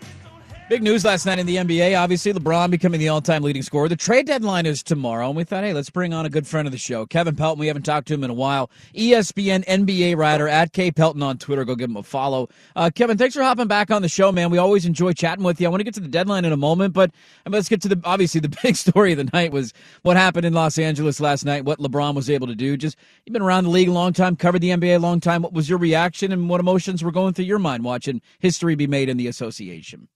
[0.69, 1.99] Big news last night in the NBA.
[1.99, 3.89] Obviously, LeBron becoming the all-time leading scorer.
[3.89, 6.67] The trade deadline is tomorrow, and we thought, hey, let's bring on a good friend
[6.67, 7.59] of the show, Kevin Pelton.
[7.59, 8.69] We haven't talked to him in a while.
[8.93, 11.65] ESPN NBA writer at K Pelton on Twitter.
[11.65, 12.49] Go give him a follow.
[12.75, 14.51] Uh, Kevin, thanks for hopping back on the show, man.
[14.51, 15.65] We always enjoy chatting with you.
[15.65, 17.09] I want to get to the deadline in a moment, but
[17.47, 20.17] I mean, let's get to the obviously the big story of the night was what
[20.17, 21.65] happened in Los Angeles last night.
[21.65, 22.77] What LeBron was able to do.
[22.77, 25.41] Just you've been around the league a long time, covered the NBA a long time.
[25.41, 28.85] What was your reaction, and what emotions were going through your mind watching history be
[28.85, 30.09] made in the association?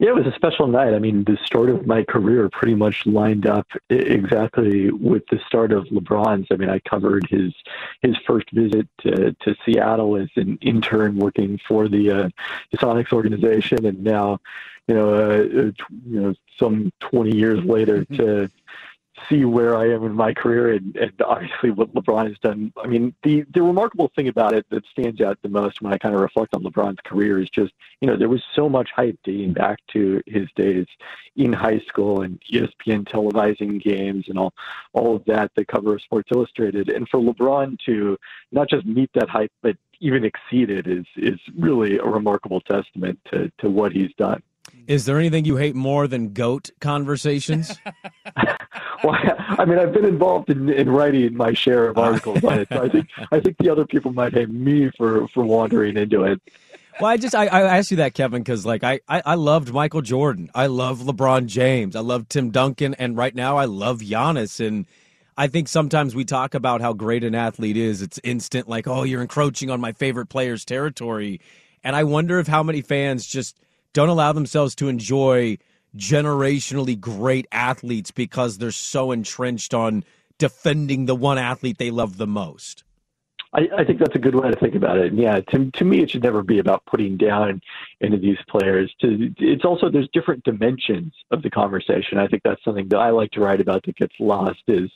[0.00, 0.94] Yeah, it was a special night.
[0.94, 5.72] I mean, the start of my career pretty much lined up exactly with the start
[5.72, 6.46] of LeBron's.
[6.52, 7.52] I mean, I covered his
[8.02, 12.28] his first visit to, to Seattle as an intern working for the, uh,
[12.70, 14.38] the Sonics organization, and now,
[14.86, 15.74] you know, uh, you
[16.20, 18.48] know, some 20 years later to
[19.28, 22.72] see where I am in my career and, and obviously what LeBron has done.
[22.82, 25.98] I mean, the, the remarkable thing about it that stands out the most when I
[25.98, 29.18] kind of reflect on LeBron's career is just, you know, there was so much hype
[29.24, 30.86] dating back to his days
[31.36, 34.52] in high school and ESPN televising games and all,
[34.92, 36.88] all of that, the cover of Sports Illustrated.
[36.88, 38.18] And for LeBron to
[38.52, 43.18] not just meet that hype, but even exceed it is, is really a remarkable testament
[43.32, 44.42] to, to what he's done.
[44.86, 47.76] Is there anything you hate more than goat conversations?
[49.04, 49.16] well,
[49.58, 52.02] I mean, I've been involved in, in writing my share of uh.
[52.02, 52.68] articles on it.
[52.68, 56.24] So I think I think the other people might hate me for for wandering into
[56.24, 56.40] it.
[57.00, 59.72] Well, I just I, I asked you that, Kevin, because like I, I I loved
[59.72, 64.00] Michael Jordan, I love LeBron James, I love Tim Duncan, and right now I love
[64.00, 64.64] Giannis.
[64.66, 64.86] And
[65.36, 68.02] I think sometimes we talk about how great an athlete is.
[68.02, 71.40] It's instant, like oh, you're encroaching on my favorite player's territory,
[71.84, 73.56] and I wonder if how many fans just
[73.92, 75.58] don't allow themselves to enjoy
[75.96, 80.04] generationally great athletes because they're so entrenched on
[80.38, 82.84] defending the one athlete they love the most.
[83.52, 85.12] I, I think that's a good way to think about it.
[85.12, 87.62] And yeah, to to me, it should never be about putting down
[88.02, 88.92] any of these players.
[89.00, 92.18] To it's also there's different dimensions of the conversation.
[92.18, 94.62] I think that's something that I like to write about that gets lost.
[94.68, 94.90] Is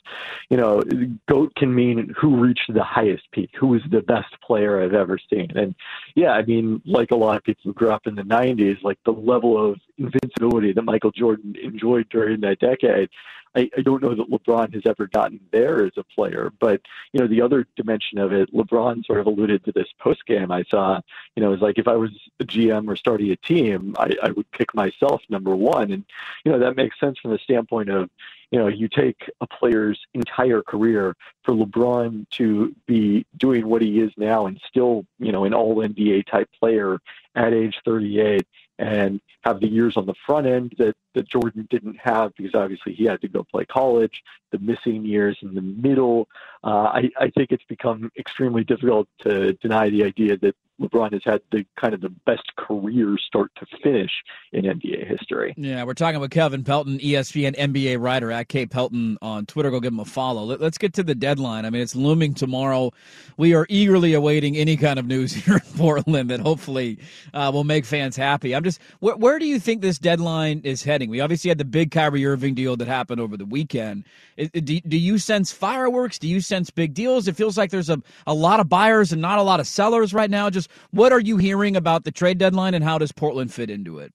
[0.49, 0.83] you know,
[1.27, 5.17] goat can mean who reached the highest peak, who was the best player I've ever
[5.29, 5.51] seen.
[5.55, 5.73] And
[6.15, 8.99] yeah, I mean, like a lot of people who grew up in the '90s, like
[9.05, 13.09] the level of invincibility that Michael Jordan enjoyed during that decade.
[13.55, 17.19] I, I don't know that LeBron has ever gotten there as a player, but you
[17.19, 20.63] know the other dimension of it, LeBron sort of alluded to this post game I
[20.63, 20.99] saw.
[21.35, 24.31] You know, is like if I was a GM or starting a team, I, I
[24.31, 26.03] would pick myself number one, and
[26.43, 28.09] you know that makes sense from the standpoint of
[28.49, 33.99] you know you take a player's entire career for LeBron to be doing what he
[33.99, 36.99] is now and still you know an All NBA type player
[37.35, 38.45] at age 38
[38.79, 42.93] and have the years on the front end that, that Jordan didn't have because obviously
[42.93, 46.27] he had to go play college, the missing years in the middle.
[46.63, 51.21] Uh, I, I think it's become extremely difficult to deny the idea that LeBron has
[51.23, 54.09] had the kind of the best career start to finish
[54.51, 55.53] in NBA history.
[55.55, 59.69] Yeah, we're talking with Kevin Pelton, ESPN NBA writer at K Pelton on Twitter.
[59.69, 60.43] Go give him a follow.
[60.43, 61.65] Let, us get to the deadline.
[61.65, 62.91] I mean, it's looming tomorrow.
[63.37, 66.97] We are eagerly awaiting any kind of news here in Portland that hopefully
[67.33, 68.55] uh, will make fans happy.
[68.55, 71.09] I'm just, where, where do you think this deadline is heading?
[71.09, 74.05] We obviously had the big Kyrie Irving deal that happened over the weekend.
[74.37, 76.17] Is, do, do you sense fireworks?
[76.17, 77.27] Do you sense big deals?
[77.27, 80.13] It feels like there's a, a lot of buyers and not a lot of sellers
[80.13, 80.49] right now.
[80.49, 83.99] Just what are you hearing about the trade deadline and how does Portland fit into
[83.99, 84.13] it?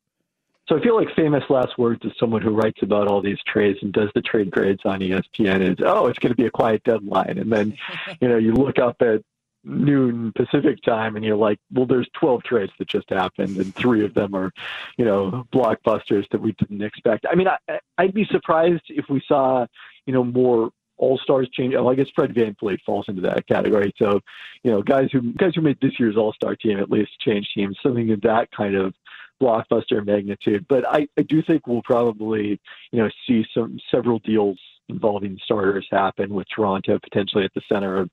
[0.68, 3.78] So I feel like famous last words as someone who writes about all these trades
[3.80, 6.84] and does the trade grades on ESPN is, oh, it's going to be a quiet
[6.84, 7.38] deadline.
[7.38, 7.76] And then,
[8.20, 9.22] you know, you look up at
[9.64, 14.04] noon Pacific time and you're like, well, there's 12 trades that just happened and three
[14.04, 14.52] of them are,
[14.98, 17.24] you know, blockbusters that we didn't expect.
[17.30, 19.66] I mean, I, I'd be surprised if we saw,
[20.04, 21.74] you know, more all stars change.
[21.74, 23.92] Well, I guess Fred VanVleet falls into that category.
[23.98, 24.20] So,
[24.62, 27.48] you know, guys who guys who made this year's All Star team at least change
[27.54, 28.94] teams, something of that kind of
[29.40, 30.66] blockbuster magnitude.
[30.68, 34.58] But I, I do think we'll probably, you know, see some several deals
[34.88, 38.10] involving starters happen with Toronto potentially at the center of,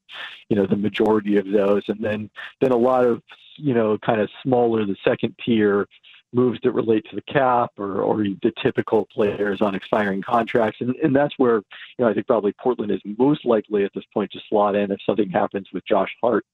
[0.50, 2.30] you know, the majority of those, and then
[2.62, 3.22] then a lot of
[3.58, 5.88] you know kind of smaller the second tier
[6.36, 10.82] moves that relate to the cap or, or the typical players on expiring contracts.
[10.82, 11.64] And, and that's where, you
[12.00, 15.00] know, I think probably Portland is most likely at this point to slot in if
[15.06, 16.46] something happens with Josh Hart.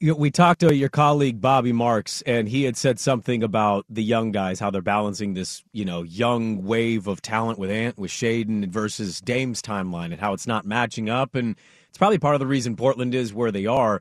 [0.00, 3.84] You know, we talked to your colleague Bobby Marks, and he had said something about
[3.90, 7.98] the young guys, how they're balancing this, you know, young wave of talent with Ant,
[7.98, 11.34] with Shaedon versus Dame's timeline, and how it's not matching up.
[11.34, 11.56] And
[11.88, 14.00] it's probably part of the reason Portland is where they are.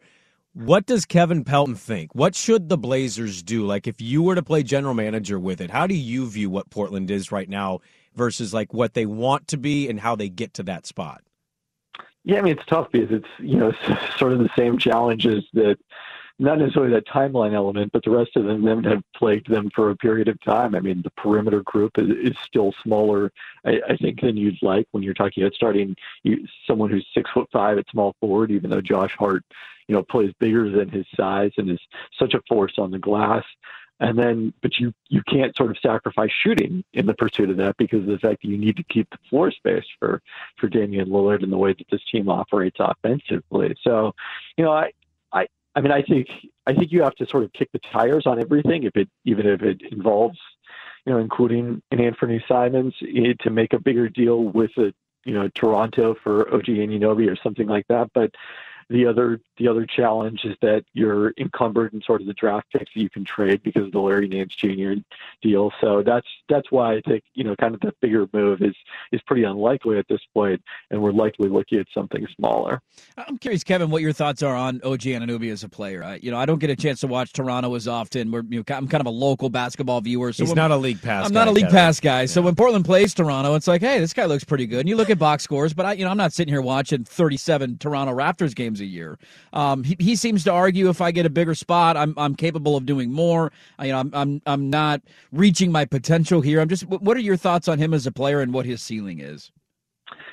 [0.58, 2.16] What does Kevin Pelton think?
[2.16, 3.64] What should the Blazers do?
[3.68, 6.72] Like, if you were to play general manager with it, how do you view what
[6.72, 7.82] Portland is right now
[8.16, 11.22] versus like what they want to be and how they get to that spot?
[12.24, 13.72] Yeah, I mean it's tough because it's you know
[14.18, 15.78] sort of the same challenges that
[16.40, 19.96] not necessarily that timeline element, but the rest of them, have plagued them for a
[19.96, 20.76] period of time.
[20.76, 23.32] I mean, the perimeter group is, is still smaller,
[23.66, 27.30] I, I think, than you'd like when you're talking about starting you, someone who's six
[27.32, 29.44] foot five at small forward, even though Josh Hart,
[29.88, 31.80] you know, plays bigger than his size and is
[32.20, 33.44] such a force on the glass
[34.00, 37.76] and then but you you can't sort of sacrifice shooting in the pursuit of that
[37.78, 40.22] because of the fact that you need to keep the floor space for
[40.58, 43.76] for Damian Lillard and the way that this team operates offensively.
[43.84, 44.14] So,
[44.56, 44.92] you know, I
[45.78, 46.28] I mean I think
[46.66, 49.46] I think you have to sort of kick the tires on everything if it even
[49.46, 50.40] if it involves
[51.06, 54.92] you know including an Anfernee Simons eh, to make a bigger deal with a
[55.24, 58.32] you know Toronto for OG Anunoby or something like that, but
[58.90, 62.94] the other the other challenge is that you're encumbered in sort of the draft picks
[62.94, 64.94] that you can trade because of the Larry Nance Jr.
[65.42, 65.72] deal.
[65.82, 68.76] So that's that's why I think you know kind of the bigger move is
[69.12, 72.82] is pretty unlikely at this point, and we're likely looking at something smaller.
[73.18, 76.04] I'm curious, Kevin, what your thoughts are on OG Anunoby as a player.
[76.04, 78.32] I, you know, I don't get a chance to watch Toronto as often.
[78.32, 81.02] We're you know, I'm kind of a local basketball viewer, so he's not a league
[81.02, 81.26] pass.
[81.26, 81.76] I'm guy, not a league Kevin.
[81.76, 82.26] pass guy.
[82.26, 84.82] So when Portland plays Toronto, it's like, hey, this guy looks pretty good.
[84.82, 87.04] And you look at box scores, but I, you know, I'm not sitting here watching
[87.04, 89.18] 37 Toronto Raptors games a year.
[89.54, 92.76] Um, he, he seems to argue if I get a bigger spot, I'm I'm capable
[92.78, 93.52] of doing more.
[93.80, 96.62] I, you know, I'm I'm I'm not reaching my potential here.
[96.62, 96.86] I'm just.
[96.88, 99.52] What are your thoughts on him as a player and what his ceiling is?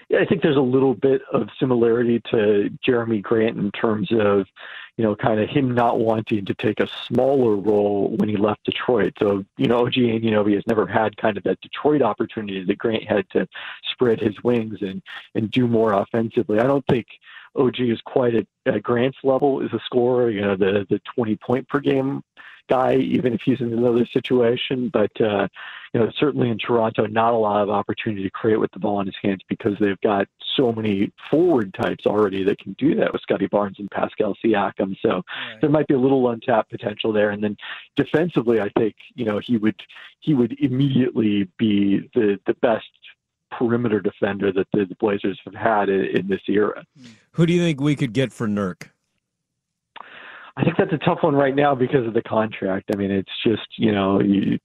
[0.09, 4.47] Yeah, I think there's a little bit of similarity to Jerami Grant in terms of,
[4.97, 8.65] you know, kind of him not wanting to take a smaller role when he left
[8.65, 9.15] Detroit.
[9.19, 13.05] So, you know, OG Anunoby has never had kind of that Detroit opportunity that Grant
[13.05, 13.49] had to
[13.93, 15.03] spread his wings and
[15.35, 16.61] and do more offensively.
[16.61, 17.07] I don't think
[17.57, 21.37] OG is quite at, at Grant's level as a scorer, you know, the the 20
[21.37, 22.23] point per game
[22.69, 24.91] guy, even if he's in another situation.
[24.93, 25.49] But uh,
[25.93, 29.01] you know, certainly in Toronto, not a lot of opportunity to create with the ball
[29.01, 33.13] in his hands because they've got so many forward types already that can do that
[33.13, 34.97] with Scottie Barnes and Pascal Siakam.
[35.01, 35.61] So right.
[35.61, 37.31] there might be a little untapped potential there.
[37.31, 37.57] And then
[37.97, 39.81] defensively, I think you know he would
[40.21, 42.87] he would immediately be the the best
[43.59, 46.85] perimeter defender that the, Blazers have had in, in this era.
[47.33, 48.91] Who do you think we could get for Nurk?
[50.57, 52.91] I think that's a tough one right now because of the contract.
[52.95, 54.59] I mean, it's just you know you,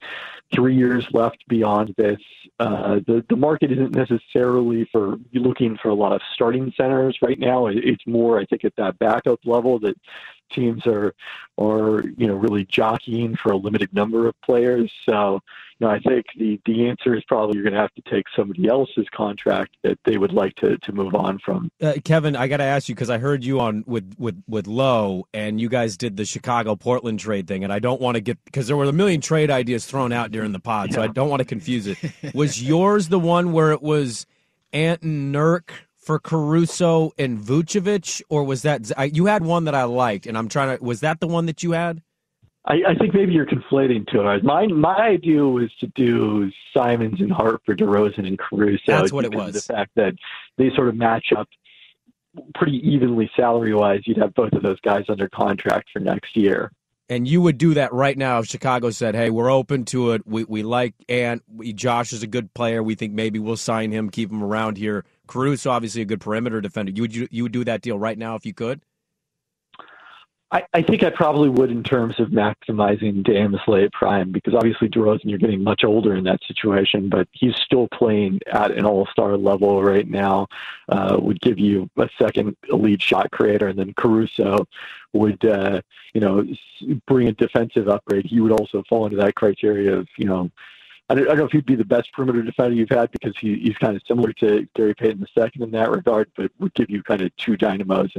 [0.54, 2.20] three years left beyond this.
[2.60, 7.40] Uh, the the market isn't necessarily for looking for a lot of starting centers right
[7.40, 7.66] now.
[7.66, 9.96] It's more, I think, at that backup level that
[10.50, 11.14] teams are
[11.58, 14.90] are you know really jockeying for a limited number of players.
[15.08, 15.40] So
[15.80, 18.26] you know, I think the the answer is probably you're going to have to take
[18.36, 21.70] somebody else's contract that they would like to to move on from.
[21.80, 24.66] Uh, Kevin, I got to ask you because I heard you on with with with
[24.66, 28.20] Lowe, and you guys did the Chicago Portland trade thing, and I don't want to
[28.20, 30.96] get because there were a million trade ideas thrown out during the pod, yeah.
[30.96, 31.98] so I don't want to confuse it.
[32.34, 34.26] was yours the one where it was
[34.72, 35.70] Ant Nurk?
[36.00, 40.26] For Caruso and Vucevic, or was that you had one that I liked?
[40.26, 40.82] And I'm trying to.
[40.82, 42.02] Was that the one that you had?
[42.66, 44.22] I, I think maybe you're conflating two.
[44.42, 48.82] My my idea was to do Simons and Hart for DeRozan and Caruso.
[48.86, 49.54] That's what it was.
[49.54, 50.14] The fact that
[50.58, 51.48] they sort of match up
[52.54, 54.02] pretty evenly salary wise.
[54.04, 56.70] You'd have both of those guys under contract for next year.
[57.08, 60.24] And you would do that right now if Chicago said, "Hey, we're open to it.
[60.26, 62.82] We we like and we, Josh is a good player.
[62.82, 65.04] We think maybe we'll sign him, keep him around here.
[65.30, 66.92] Caruso, obviously a good perimeter defender.
[66.92, 68.80] You would you, you would do that deal right now if you could."
[70.52, 74.88] I, I think I probably would in terms of maximizing Dame's late prime because obviously
[74.88, 79.36] DeRozan, you're getting much older in that situation, but he's still playing at an all-star
[79.36, 80.48] level right now.
[80.88, 84.66] Uh, would give you a second elite shot creator, and then Caruso
[85.12, 85.80] would, uh,
[86.14, 86.44] you know,
[87.06, 88.26] bring a defensive upgrade.
[88.26, 90.50] He would also fall into that criteria of, you know,
[91.10, 93.34] I don't, I don't know if he'd be the best perimeter defender you've had because
[93.40, 96.88] he, he's kind of similar to Gary Payton II in that regard, but would give
[96.88, 98.12] you kind of two dynamos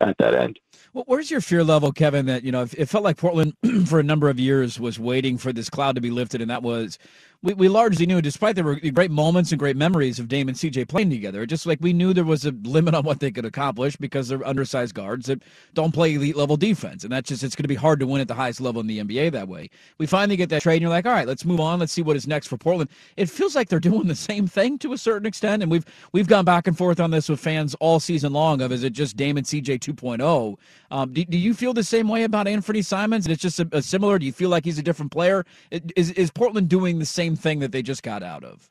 [0.00, 0.60] at that end.
[0.92, 2.26] Well, where's your fear level, Kevin?
[2.26, 3.54] That you know, it felt like Portland
[3.86, 6.62] for a number of years was waiting for this cloud to be lifted, and that
[6.62, 6.98] was
[7.42, 10.56] we, we largely knew, despite there were great moments and great memories of Dame and
[10.56, 13.46] CJ playing together, just like we knew there was a limit on what they could
[13.46, 17.02] accomplish because they're undersized guards that don't play elite level defense.
[17.02, 18.86] And that's just, it's going to be hard to win at the highest level in
[18.86, 19.70] the NBA that way.
[19.96, 21.80] We finally get that trade, and you're like, all right, let's move on.
[21.80, 22.90] Let's see what is next for Portland.
[23.16, 25.62] It feels like they're doing the same thing to a certain extent.
[25.62, 28.70] And we've, we've gone back and forth on this with fans all season long of
[28.70, 30.56] is it just Dame and CJ 2.0?
[30.90, 33.26] Um, do, do you feel the same way about Anfernee Simons?
[33.26, 35.44] And it's just a, a similar, do you feel like he's a different player?
[35.70, 38.68] Is, is Portland doing the same thing that they just got out of?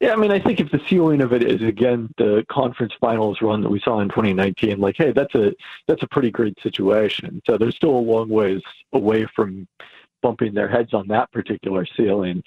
[0.00, 3.42] Yeah, I mean, I think if the ceiling of it is again the conference finals
[3.42, 5.52] run that we saw in 2019, like, hey, that's a
[5.88, 7.42] that's a pretty great situation.
[7.46, 8.62] So there's still a long ways
[8.94, 9.68] away from
[10.22, 12.42] bumping their heads on that particular ceiling.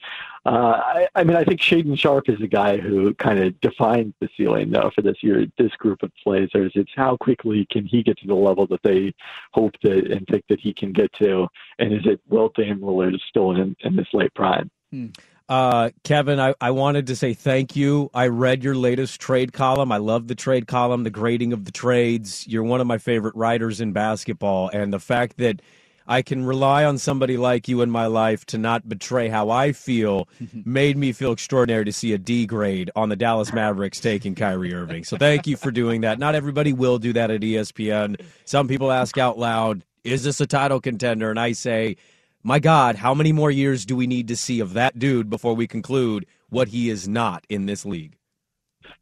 [0.46, 4.14] Uh, I, I mean, I think Shaedon Sharpe is a guy who kind of defines
[4.20, 6.72] the ceiling, though, for this year, this group of Blazers.
[6.76, 9.14] It's how quickly can he get to the level that they
[9.52, 11.48] hope that and think that he can get to,
[11.80, 14.70] and is it Will Dame Lillard still in, in this late prime?
[14.92, 15.08] Hmm.
[15.50, 18.10] Uh, Kevin, I, I wanted to say thank you.
[18.14, 19.92] I read your latest trade column.
[19.92, 22.48] I love the trade column, the grading of the trades.
[22.48, 25.62] You're one of my favorite writers in basketball, and the fact that
[26.08, 29.72] I can rely on somebody like you in my life to not betray how I
[29.72, 30.28] feel
[30.66, 34.74] made me feel extraordinary to see a D grade on the Dallas Mavericks taking Kyrie
[34.74, 35.04] Irving.
[35.04, 36.20] So thank you for doing that.
[36.20, 38.20] Not everybody will do that at ESPN.
[38.46, 41.30] Some people ask out loud, is this a title contender?
[41.30, 41.96] And I say,
[42.44, 45.54] my God, how many more years do we need to see of that dude before
[45.56, 48.18] we conclude what he is not in this league?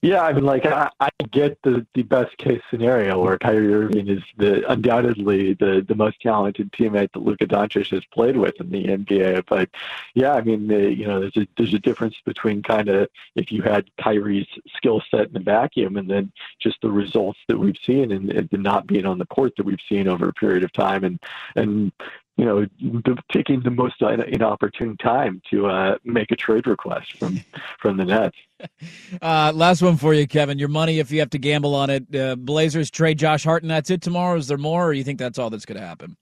[0.02, 4.08] Yeah, I mean, like I, I get the the best case scenario where Kyrie Irving
[4.08, 8.72] is the undoubtedly the the most talented teammate that Luka Doncic has played with in
[8.72, 9.44] the NBA.
[9.48, 9.70] But
[10.16, 13.52] yeah, I mean, the, you know, there's a there's a difference between kind of if
[13.52, 17.78] you had Kyrie's skill set in the vacuum and then just the results that we've
[17.86, 20.64] seen and, and the not being on the court that we've seen over a period
[20.64, 21.04] of time.
[21.04, 21.20] And
[21.56, 21.92] and
[22.38, 22.66] you know,
[23.32, 27.40] taking the most inopportune time to uh, make a trade request from
[27.80, 28.38] from the Nets.
[29.24, 30.60] Uh, last one for you, Kevin.
[30.60, 33.72] Your money, if you have to gamble on it, uh, Blazers trade Josh Hart, and
[33.72, 34.38] that's it tomorrow.
[34.38, 36.16] Is there more, or you think that's all that's going to happen?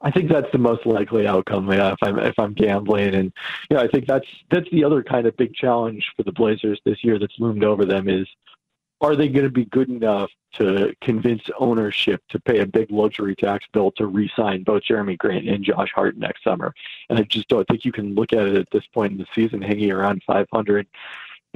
[0.00, 1.70] I think that's the most likely outcome.
[1.70, 3.32] Yeah, if I'm if I'm gambling, and
[3.70, 6.80] you know, I think that's that's the other kind of big challenge for the Blazers
[6.84, 8.26] this year that's loomed over them is
[9.00, 13.36] are they going to be good enough to convince ownership to pay a big luxury
[13.36, 16.74] tax bill to re-sign both Jerami Grant and Josh Hart next summer?
[17.10, 19.26] And I just don't think you can look at it at this point in the
[19.34, 20.86] season hanging around 500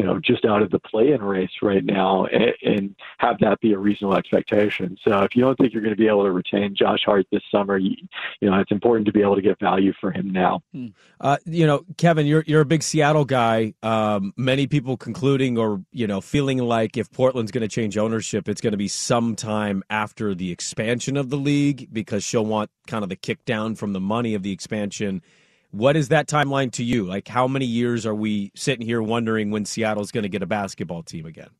[0.01, 3.75] you know, just out of the play-in race right now, and, and, have that be
[3.75, 4.97] a reasonable expectation.
[5.05, 7.43] So if you don't think you're going to be able to retain Josh Hart this
[7.53, 7.95] summer, you,
[8.41, 10.63] you know, it's important to be able to get value for him now.
[10.73, 10.87] Hmm.
[11.21, 13.75] Uh, you know, Kevin, you're you're a big Seattle guy.
[13.83, 18.49] Um, many people concluding or you know feeling like if Portland's going to change ownership,
[18.49, 23.03] it's going to be sometime after the expansion of the league because she'll want kind
[23.03, 25.21] of the kick down from the money of the expansion
[25.71, 27.05] what is that timeline to you?
[27.05, 30.47] Like, how many years are we sitting here wondering when Seattle's going to get a
[30.47, 31.51] basketball team again?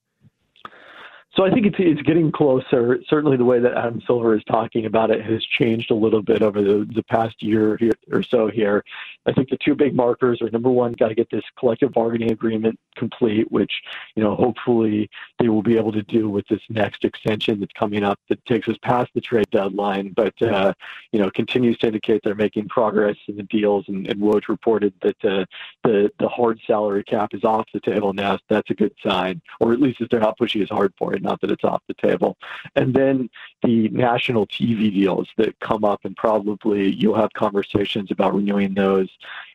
[1.37, 2.99] So I think it's it's getting closer.
[3.09, 6.43] Certainly, the way that Adam Silver is talking about it has changed a little bit
[6.43, 7.79] over the the past year
[8.11, 8.85] or so here.
[9.27, 12.33] I think the two big markers are number one, got to get this collective bargaining
[12.33, 13.73] agreement complete, which
[14.17, 15.09] you know hopefully
[15.39, 18.69] they will be able to do with this next extension that's coming up that takes
[18.69, 20.73] us past the trade deadline, but uh,
[21.13, 23.85] you know continues to indicate they're making progress in the deals.
[23.87, 25.45] And, and Woj reported that uh,
[25.85, 28.37] the the hard salary cap is off the table now.
[28.49, 31.20] That's a good sign, or at least they're not pushing as hard for it.
[31.21, 32.37] Not that it's off the table.
[32.77, 33.31] And then
[33.63, 39.09] the national TV deals that come up, and probably you'll have conversations about renewing those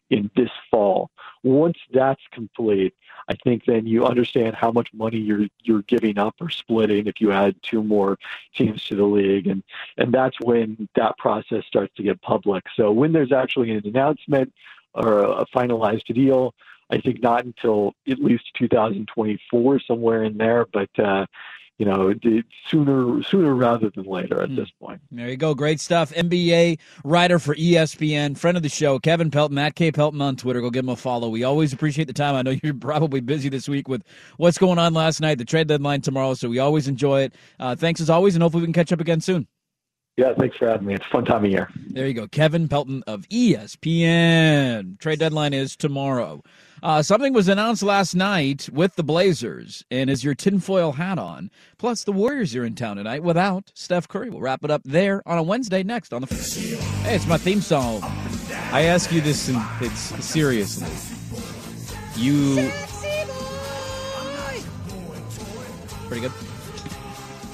[0.09, 1.09] in this fall.
[1.43, 2.93] Once that's complete,
[3.28, 7.20] I think then you understand how much money you're you're giving up or splitting if
[7.20, 8.18] you add two more
[8.55, 9.63] teams to the league, and
[9.97, 12.63] and that's when that process starts to get public.
[12.76, 14.53] So when there's actually an announcement
[14.93, 16.53] or a finalized deal,
[16.90, 20.66] I think not until at least 2024, somewhere in there.
[20.72, 21.26] But uh,
[21.78, 22.14] you know,
[22.70, 24.56] sooner sooner rather than later at mm.
[24.56, 25.02] this point.
[25.12, 25.54] There you go.
[25.54, 26.14] Great stuff.
[26.14, 29.92] NBA writer for ESPN, friend of the show, Kevin Pelton, Matt K.
[29.92, 30.62] Pelton on Twitter.
[30.62, 31.28] Go give him a follow.
[31.28, 32.36] We always appreciate the time.
[32.36, 34.04] I know you're probably busy this week with
[34.38, 37.36] what's going on last night, the trade deadline tomorrow, so we always enjoy it.
[37.60, 39.48] Uh, thanks as always, and hopefully we can catch up again soon.
[40.18, 40.94] Yeah, thanks for having me.
[40.94, 41.70] It's a fun time of year.
[41.90, 42.26] There you go.
[42.26, 44.98] Kevin Pelton of ESPN.
[44.98, 46.42] Trade deadline is tomorrow.
[46.86, 51.50] Uh, something was announced last night with the Blazers, and is your tinfoil hat on.
[51.80, 54.30] Plus, the Warriors are in town tonight without Steph Curry.
[54.30, 56.28] We'll wrap it up there on a Wednesday next on the.
[57.02, 58.04] Hey, it's my theme song.
[58.72, 60.86] I ask you this in, it's seriously.
[62.18, 62.72] You.
[66.08, 66.45] Pretty good.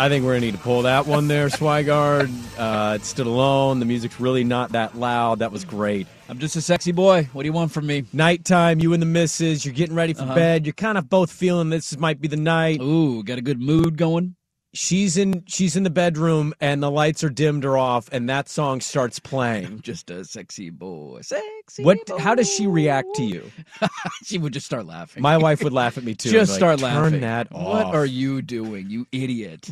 [0.02, 2.32] I think we're gonna need to pull that one there, Swigard.
[2.58, 3.78] Uh, it stood alone.
[3.78, 5.38] The music's really not that loud.
[5.38, 6.08] That was great.
[6.28, 7.30] I'm just a sexy boy.
[7.34, 8.06] What do you want from me?
[8.12, 9.64] Nighttime, you and the missus.
[9.64, 10.34] You're getting ready for uh-huh.
[10.34, 10.66] bed.
[10.66, 12.82] You're kind of both feeling this might be the night.
[12.82, 14.36] Ooh, got a good mood going.
[14.74, 15.43] She's in.
[15.47, 19.19] She's in the bedroom, and the lights are dimmed or off, and that song starts
[19.19, 19.82] playing.
[19.84, 21.22] Just a sexy boy.
[21.22, 21.84] Sexy.
[21.84, 22.05] What?
[22.05, 22.17] Boy.
[22.17, 23.51] How does she react to you?
[24.24, 25.22] she would just start laughing.
[25.22, 26.30] My wife would laugh at me too.
[26.30, 27.11] Just like, start laughing.
[27.11, 27.86] Turn that off.
[27.86, 29.69] What are you doing, you idiot?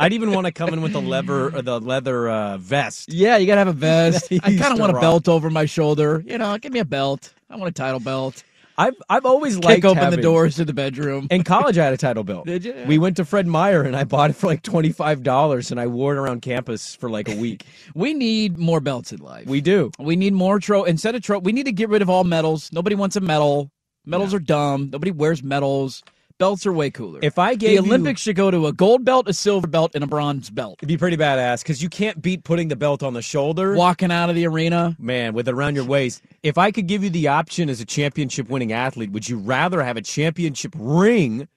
[0.00, 3.12] I'd even want to come in with the leather or the leather uh, vest.
[3.12, 4.32] Yeah, you gotta have a vest.
[4.32, 6.24] I kind of want a belt over my shoulder.
[6.26, 7.32] You know, give me a belt.
[7.48, 8.42] I want a title belt.
[8.78, 11.28] I've I've always liked Kick open having, the doors to the bedroom.
[11.30, 12.46] In college, I had a title belt.
[12.46, 12.74] Did you?
[12.86, 15.80] We went to Fred Meyer, and I bought it for like twenty five dollars, and
[15.80, 17.64] I wore it around campus for like a week.
[17.94, 19.46] We need more belts in life.
[19.46, 19.90] we do.
[19.98, 20.84] We need more tro.
[20.84, 22.70] Instead of tro, we need to get rid of all medals.
[22.72, 23.70] Nobody wants a medal.
[24.04, 24.90] Medals are dumb.
[24.92, 26.02] Nobody wears medals.
[26.38, 27.20] Belts are way cooler.
[27.22, 29.92] If I the gave you- Olympics should go to a gold belt, a silver belt,
[29.94, 30.74] and a bronze belt.
[30.80, 33.74] It'd be pretty badass because you can't beat putting the belt on the shoulder.
[33.74, 34.94] Walking out of the arena.
[34.98, 36.22] Man, with it around your waist.
[36.42, 39.82] If I could give you the option as a championship winning athlete, would you rather
[39.82, 41.48] have a championship ring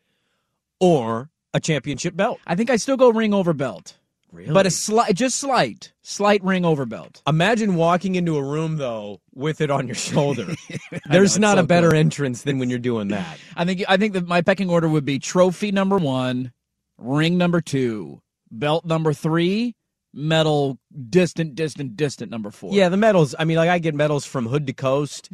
[0.79, 2.39] or a championship belt?
[2.47, 3.97] I think I still go ring over belt.
[4.31, 4.51] Really?
[4.53, 7.21] But a slight, just slight, slight ring over belt.
[7.27, 10.53] Imagine walking into a room though with it on your shoulder.
[11.09, 11.99] There's it's not so a better cool.
[11.99, 13.39] entrance than when you're doing that.
[13.55, 16.51] I think I think that my pecking order would be trophy number one,
[16.97, 18.21] ring number two,
[18.51, 19.75] belt number three,
[20.13, 20.79] medal
[21.09, 22.73] distant, distant, distant number four.
[22.73, 23.35] Yeah, the medals.
[23.37, 25.29] I mean, like I get medals from hood to coast.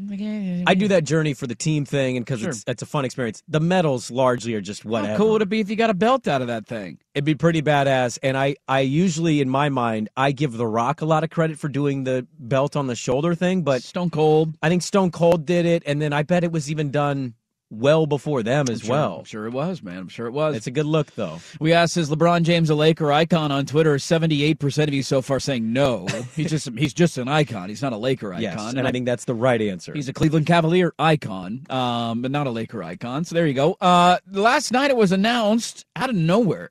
[0.68, 2.50] I do that journey for the team thing, and because Sure.
[2.50, 3.42] it's it's a fun experience.
[3.48, 5.14] The medals largely are just whatever.
[5.14, 6.98] How cool would it be if you got a belt out of that thing?
[7.14, 8.20] It'd be pretty badass.
[8.22, 11.58] And I, I usually, in my mind, I give The Rock a lot of credit
[11.58, 14.58] for doing the belt on the shoulder thing, but Stone Cold.
[14.62, 17.36] I think Stone Cold did it, and then I bet it was even done
[17.70, 19.18] well before them as Sure, well.
[19.20, 19.98] I'm sure it was, man.
[19.98, 20.56] I'm sure it was.
[20.56, 21.40] It's a good look, though.
[21.60, 23.96] We asked, is LeBron James a Laker icon on Twitter?
[23.96, 26.08] 78% of you so far saying no.
[26.36, 27.70] he's just he's just an icon.
[27.70, 28.42] He's not a Laker icon.
[28.42, 29.94] Yes, and I think that's the right answer.
[29.94, 33.26] He's a Cleveland Cavalier icon, um, but not a Laker icon.
[33.26, 33.78] So there you go.
[33.82, 36.70] Uh, last night it was announced out of nowhere.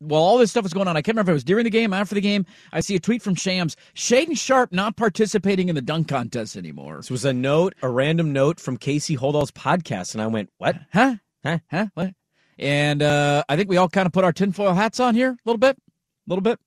[0.00, 1.70] While all this stuff was going on, I can't remember if it was during the
[1.70, 2.46] game, after the game.
[2.72, 6.96] I see a tweet from Shams: Shaedon Sharpe not participating in the dunk contest anymore.
[6.96, 10.76] This was a note, a random note from Casey Holdahl's podcast, and I went, "What?
[10.92, 11.16] Huh?
[11.44, 11.58] Huh?
[11.70, 11.86] Huh?
[11.94, 12.14] What?
[12.58, 15.38] And uh, I think we all kind of put our tinfoil hats on here a
[15.44, 15.82] little bit, a
[16.26, 16.58] little bit.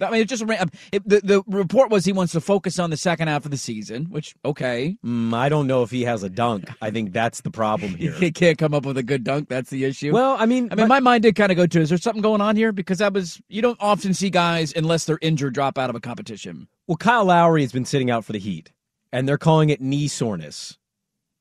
[0.00, 2.78] I mean, it's just a ran- it, the the report was he wants to focus
[2.78, 6.02] on the second half of the season, which okay, Mm, I don't know if he
[6.02, 6.68] has a dunk.
[6.80, 9.48] I think that's the problem here." he can't come up with a good dunk.
[9.48, 10.12] That's the issue.
[10.12, 11.98] well, I mean, I mean, but- my mind did kind of go to: Is there
[11.98, 12.72] something going on here?
[12.72, 16.00] Because that was you don't often see guys unless they're injured drop out of a
[16.00, 16.68] competition.
[16.86, 18.72] Well, Kyle Lowry has been sitting out for the Heat,
[19.12, 20.78] and they're calling it knee soreness.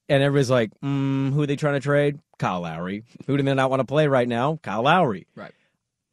[0.09, 2.19] And everybody's like, mm, who are they trying to trade?
[2.37, 3.03] Kyle Lowry.
[3.27, 4.59] Who do they not want to play right now?
[4.61, 5.25] Kyle Lowry.
[5.35, 5.53] Right.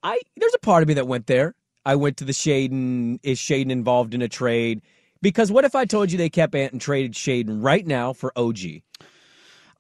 [0.05, 1.55] I there's a part of me that went there.
[1.89, 3.19] I went to the Shaedon.
[3.23, 4.83] Is Shaedon involved in a trade?
[5.23, 8.31] Because what if I told you they kept Ant and traded Shaedon right now for
[8.37, 8.59] OG?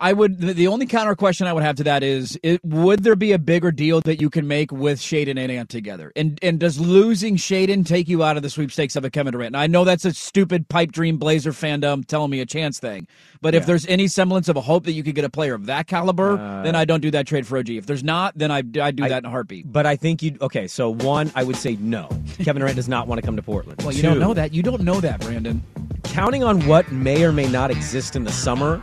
[0.01, 0.38] I would.
[0.38, 3.38] The only counter question I would have to that is: it, Would there be a
[3.38, 6.12] bigger deal that you can make with Shaedon and Ant together?
[6.14, 9.55] And and does losing Shaedon take you out of the sweepstakes of a Kevin Durant?
[9.55, 13.09] And I know that's a stupid pipe dream Blazer fandom telling me a chance thing,
[13.40, 15.66] but if there's any semblance of a hope that you could get a player of
[15.66, 17.70] that caliber, uh, then I don't do that trade for OG.
[17.70, 19.72] If there's not, then I I do that in a heartbeat.
[19.72, 20.36] But I think you.
[20.40, 22.09] Okay, so one, I would say no.
[22.38, 23.82] Kevin Durant does not want to come to Portland.
[23.82, 24.55] Well, you don't know that.
[24.55, 25.61] You don't know that, Brandon.
[26.05, 28.80] counting on what may or may not exist in the summer,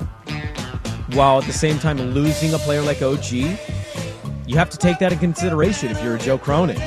[1.14, 5.12] while at the same time losing a player like OG, you have to take that
[5.12, 6.80] in consideration if you're a Joe Cronin.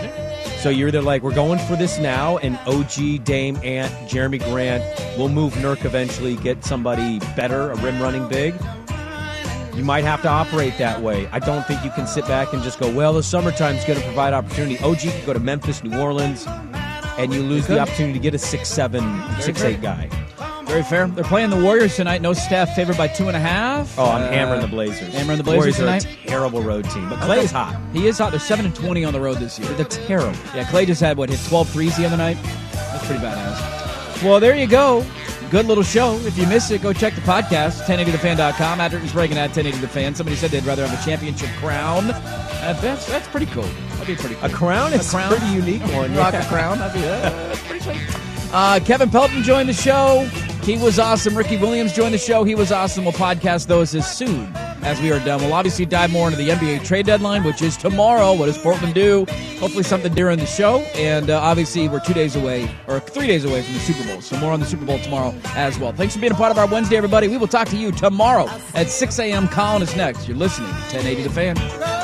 [0.59, 4.83] So you're either like, we're going for this now, and OG, Dame, Ant, Jerami Grant,
[5.17, 8.55] we'll move Nurk eventually, get somebody better, a rim running big.
[9.75, 11.29] You might have to operate that way.
[11.29, 14.05] I don't think you can sit back and just go, well, the summertime's going to
[14.05, 14.77] provide opportunity.
[14.81, 16.45] OG could go to Memphis, New Orleans,
[17.19, 20.11] and you lose the opportunity to get a six seven, six eight guy.
[20.69, 21.07] Very fair.
[21.09, 22.21] They're playing the Warriors tonight.
[22.21, 23.99] No Steph favored by two and a half.
[23.99, 25.15] Oh, I'm Uh, hammering the Blazers.
[25.15, 26.07] Hammering the Blazers Warriors tonight.
[26.07, 27.75] are a terrible road team, but Clay's hot.
[27.95, 28.31] He is hot.
[28.33, 29.69] They're seven and twenty on the road this year.
[29.73, 30.39] They're terrible.
[30.55, 32.37] Yeah, Clay just had what hit 12 threes the other night.
[32.73, 34.23] That's pretty badass.
[34.23, 35.05] Well, there you go.
[35.51, 36.17] Good little show.
[36.27, 38.81] If you missed it, go check the podcast, 1080thefan.com.
[38.83, 40.15] After it's breaking at 1080 the fan.
[40.15, 42.11] Somebody said they'd rather have a championship crown.
[42.11, 43.63] Uh, that's that's pretty cool.
[43.93, 44.45] That'd be pretty cool.
[44.45, 44.93] A crown?
[44.93, 46.15] It's a pretty unique one.
[46.17, 46.45] Rock yeah.
[46.45, 46.79] a crown.
[46.79, 47.97] That'd be that's pretty sweet.
[48.53, 50.29] Uh, Kevin Pelton joined the show.
[50.69, 51.35] He was awesome.
[51.35, 52.45] Ricky Williams joined the show.
[52.45, 53.07] He was awesome.
[53.07, 54.53] We'll podcast those as soon
[54.83, 55.41] as we are done.
[55.41, 58.35] We'll obviously dive more into the NBA trade deadline, which is tomorrow.
[58.35, 59.25] What does Portland do?
[59.61, 60.81] Hopefully, something during the show.
[60.95, 64.21] And uh, obviously, we're two days away, or three days away from the Super Bowl.
[64.21, 65.95] So, more on the Super Bowl tomorrow as well.
[65.95, 67.29] Thanks for being a part of our Wednesday, everybody.
[67.29, 69.49] We will talk to you tomorrow at 6 a.m.
[69.49, 70.29] Colin is next.
[70.29, 71.98] You're listening to 1080 The Fan.